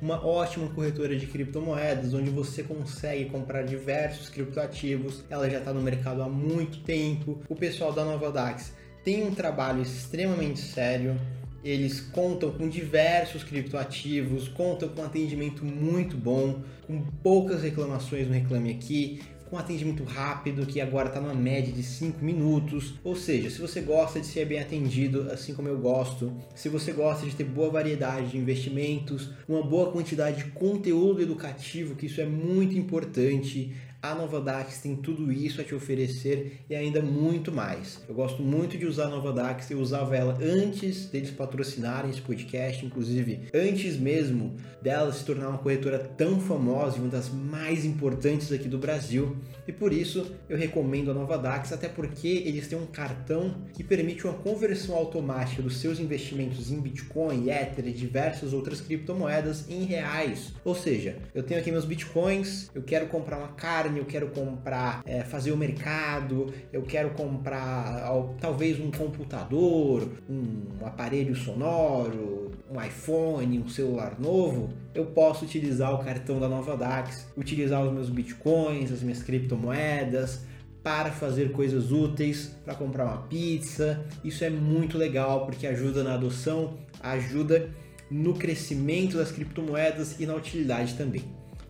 uma 0.00 0.24
ótima 0.26 0.68
corretora 0.68 1.16
de 1.16 1.26
criptomoedas 1.26 2.14
onde 2.14 2.30
você 2.30 2.62
consegue 2.62 3.26
comprar 3.26 3.62
diversos 3.62 4.28
criptoativos. 4.28 5.22
Ela 5.28 5.48
já 5.50 5.58
está 5.58 5.72
no 5.72 5.82
mercado 5.82 6.22
há 6.22 6.28
muito 6.28 6.80
tempo. 6.80 7.40
O 7.48 7.54
pessoal 7.54 7.92
da 7.92 8.04
Novadax 8.04 8.72
tem 9.04 9.22
um 9.22 9.34
trabalho 9.34 9.82
extremamente 9.82 10.60
sério 10.60 11.20
eles 11.64 11.98
contam 11.98 12.50
com 12.52 12.68
diversos 12.68 13.42
criptoativos, 13.42 14.48
contam 14.48 14.88
com 14.90 15.02
atendimento 15.02 15.64
muito 15.64 16.14
bom, 16.14 16.62
com 16.86 17.00
poucas 17.22 17.62
reclamações 17.62 18.26
no 18.26 18.34
Reclame 18.34 18.70
Aqui, 18.70 19.22
com 19.48 19.56
atendimento 19.56 20.04
rápido, 20.04 20.66
que 20.66 20.80
agora 20.80 21.08
está 21.08 21.20
numa 21.20 21.34
média 21.34 21.72
de 21.72 21.82
5 21.82 22.22
minutos. 22.22 22.94
Ou 23.02 23.16
seja, 23.16 23.48
se 23.48 23.60
você 23.60 23.80
gosta 23.80 24.20
de 24.20 24.26
ser 24.26 24.44
bem 24.44 24.58
atendido, 24.58 25.30
assim 25.30 25.54
como 25.54 25.68
eu 25.68 25.78
gosto, 25.78 26.32
se 26.54 26.68
você 26.68 26.92
gosta 26.92 27.24
de 27.24 27.34
ter 27.34 27.44
boa 27.44 27.70
variedade 27.70 28.32
de 28.32 28.38
investimentos, 28.38 29.30
uma 29.48 29.62
boa 29.62 29.90
quantidade 29.90 30.44
de 30.44 30.50
conteúdo 30.50 31.22
educativo, 31.22 31.94
que 31.94 32.06
isso 32.06 32.20
é 32.20 32.26
muito 32.26 32.76
importante, 32.76 33.72
a 34.04 34.14
Nova 34.14 34.38
Dax 34.38 34.82
tem 34.82 34.94
tudo 34.94 35.32
isso 35.32 35.62
a 35.62 35.64
te 35.64 35.74
oferecer 35.74 36.60
e 36.68 36.74
ainda 36.74 37.00
muito 37.00 37.50
mais. 37.50 38.02
Eu 38.06 38.14
gosto 38.14 38.42
muito 38.42 38.76
de 38.76 38.84
usar 38.84 39.06
a 39.06 39.08
Nova 39.08 39.32
Dax, 39.32 39.70
eu 39.70 39.78
usava 39.78 40.14
ela 40.14 40.38
antes 40.42 41.06
deles 41.06 41.30
patrocinarem 41.30 42.10
esse 42.10 42.20
podcast, 42.20 42.84
inclusive 42.84 43.48
antes 43.54 43.96
mesmo 43.96 44.56
dela 44.82 45.10
se 45.10 45.24
tornar 45.24 45.48
uma 45.48 45.58
corretora 45.58 45.98
tão 45.98 46.38
famosa 46.38 46.98
e 46.98 47.00
uma 47.00 47.08
das 47.08 47.30
mais 47.30 47.86
importantes 47.86 48.52
aqui 48.52 48.68
do 48.68 48.76
Brasil. 48.76 49.38
E 49.66 49.72
por 49.72 49.90
isso 49.90 50.30
eu 50.50 50.58
recomendo 50.58 51.10
a 51.10 51.14
Nova 51.14 51.38
Dax, 51.38 51.72
até 51.72 51.88
porque 51.88 52.28
eles 52.28 52.68
têm 52.68 52.78
um 52.78 52.86
cartão 52.86 53.54
que 53.72 53.82
permite 53.82 54.26
uma 54.26 54.34
conversão 54.34 54.94
automática 54.94 55.62
dos 55.62 55.78
seus 55.78 55.98
investimentos 55.98 56.70
em 56.70 56.78
Bitcoin, 56.78 57.48
Ether 57.48 57.86
e 57.86 57.92
diversas 57.92 58.52
outras 58.52 58.82
criptomoedas 58.82 59.64
em 59.70 59.84
reais. 59.84 60.52
Ou 60.62 60.74
seja, 60.74 61.16
eu 61.34 61.42
tenho 61.42 61.58
aqui 61.58 61.72
meus 61.72 61.86
Bitcoins, 61.86 62.70
eu 62.74 62.82
quero 62.82 63.06
comprar 63.06 63.38
uma 63.38 63.48
carne 63.48 63.93
eu 63.98 64.04
quero 64.04 64.28
comprar, 64.28 65.02
é, 65.06 65.22
fazer 65.22 65.52
o 65.52 65.56
mercado, 65.56 66.52
eu 66.72 66.82
quero 66.82 67.10
comprar 67.10 68.10
talvez 68.40 68.80
um 68.80 68.90
computador, 68.90 70.08
um 70.28 70.84
aparelho 70.84 71.34
sonoro, 71.34 72.50
um 72.70 72.82
iPhone, 72.82 73.60
um 73.60 73.68
celular 73.68 74.18
novo, 74.18 74.70
eu 74.94 75.06
posso 75.06 75.44
utilizar 75.44 75.94
o 75.94 76.04
cartão 76.04 76.38
da 76.38 76.48
Nova 76.48 76.76
Dax, 76.76 77.26
utilizar 77.36 77.84
os 77.84 77.92
meus 77.92 78.08
bitcoins, 78.08 78.92
as 78.92 79.02
minhas 79.02 79.22
criptomoedas 79.22 80.44
para 80.82 81.10
fazer 81.10 81.50
coisas 81.52 81.90
úteis, 81.90 82.54
para 82.62 82.74
comprar 82.74 83.06
uma 83.06 83.22
pizza. 83.22 84.04
Isso 84.22 84.44
é 84.44 84.50
muito 84.50 84.98
legal 84.98 85.46
porque 85.46 85.66
ajuda 85.66 86.04
na 86.04 86.14
adoção, 86.14 86.74
ajuda 87.00 87.70
no 88.10 88.34
crescimento 88.34 89.16
das 89.16 89.32
criptomoedas 89.32 90.20
e 90.20 90.26
na 90.26 90.34
utilidade 90.34 90.94
também. 90.94 91.24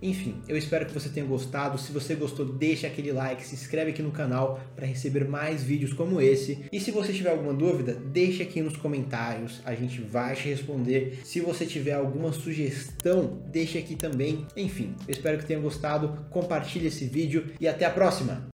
Enfim, 0.05 0.35
eu 0.47 0.55
espero 0.55 0.85
que 0.85 0.93
você 0.93 1.09
tenha 1.09 1.25
gostado. 1.25 1.79
Se 1.79 1.91
você 1.91 2.15
gostou, 2.15 2.45
deixa 2.45 2.87
aquele 2.87 3.11
like, 3.11 3.43
se 3.43 3.55
inscreve 3.55 3.93
aqui 3.93 4.03
no 4.03 4.11
canal 4.11 4.61
para 4.77 4.85
receber 4.85 5.27
mais 5.27 5.63
vídeos 5.63 5.95
como 5.95 6.21
esse. 6.21 6.67
E 6.71 6.79
se 6.79 6.91
você 6.91 7.11
tiver 7.11 7.31
alguma 7.31 7.55
dúvida, 7.55 7.95
deixa 7.95 8.43
aqui 8.43 8.61
nos 8.61 8.77
comentários, 8.77 9.63
a 9.65 9.75
gente 9.75 10.03
vai 10.03 10.37
te 10.37 10.47
responder. 10.47 11.21
Se 11.25 11.41
você 11.41 11.65
tiver 11.65 11.95
alguma 11.95 12.35
sugestão, 12.35 13.41
deixa 13.51 13.79
aqui 13.79 13.97
também. 13.97 14.47
Enfim, 14.55 14.95
eu 15.09 15.13
espero 15.13 15.39
que 15.39 15.47
tenha 15.47 15.59
gostado. 15.59 16.27
Compartilhe 16.29 16.89
esse 16.89 17.07
vídeo 17.07 17.47
e 17.59 17.67
até 17.67 17.87
a 17.87 17.91
próxima. 17.91 18.47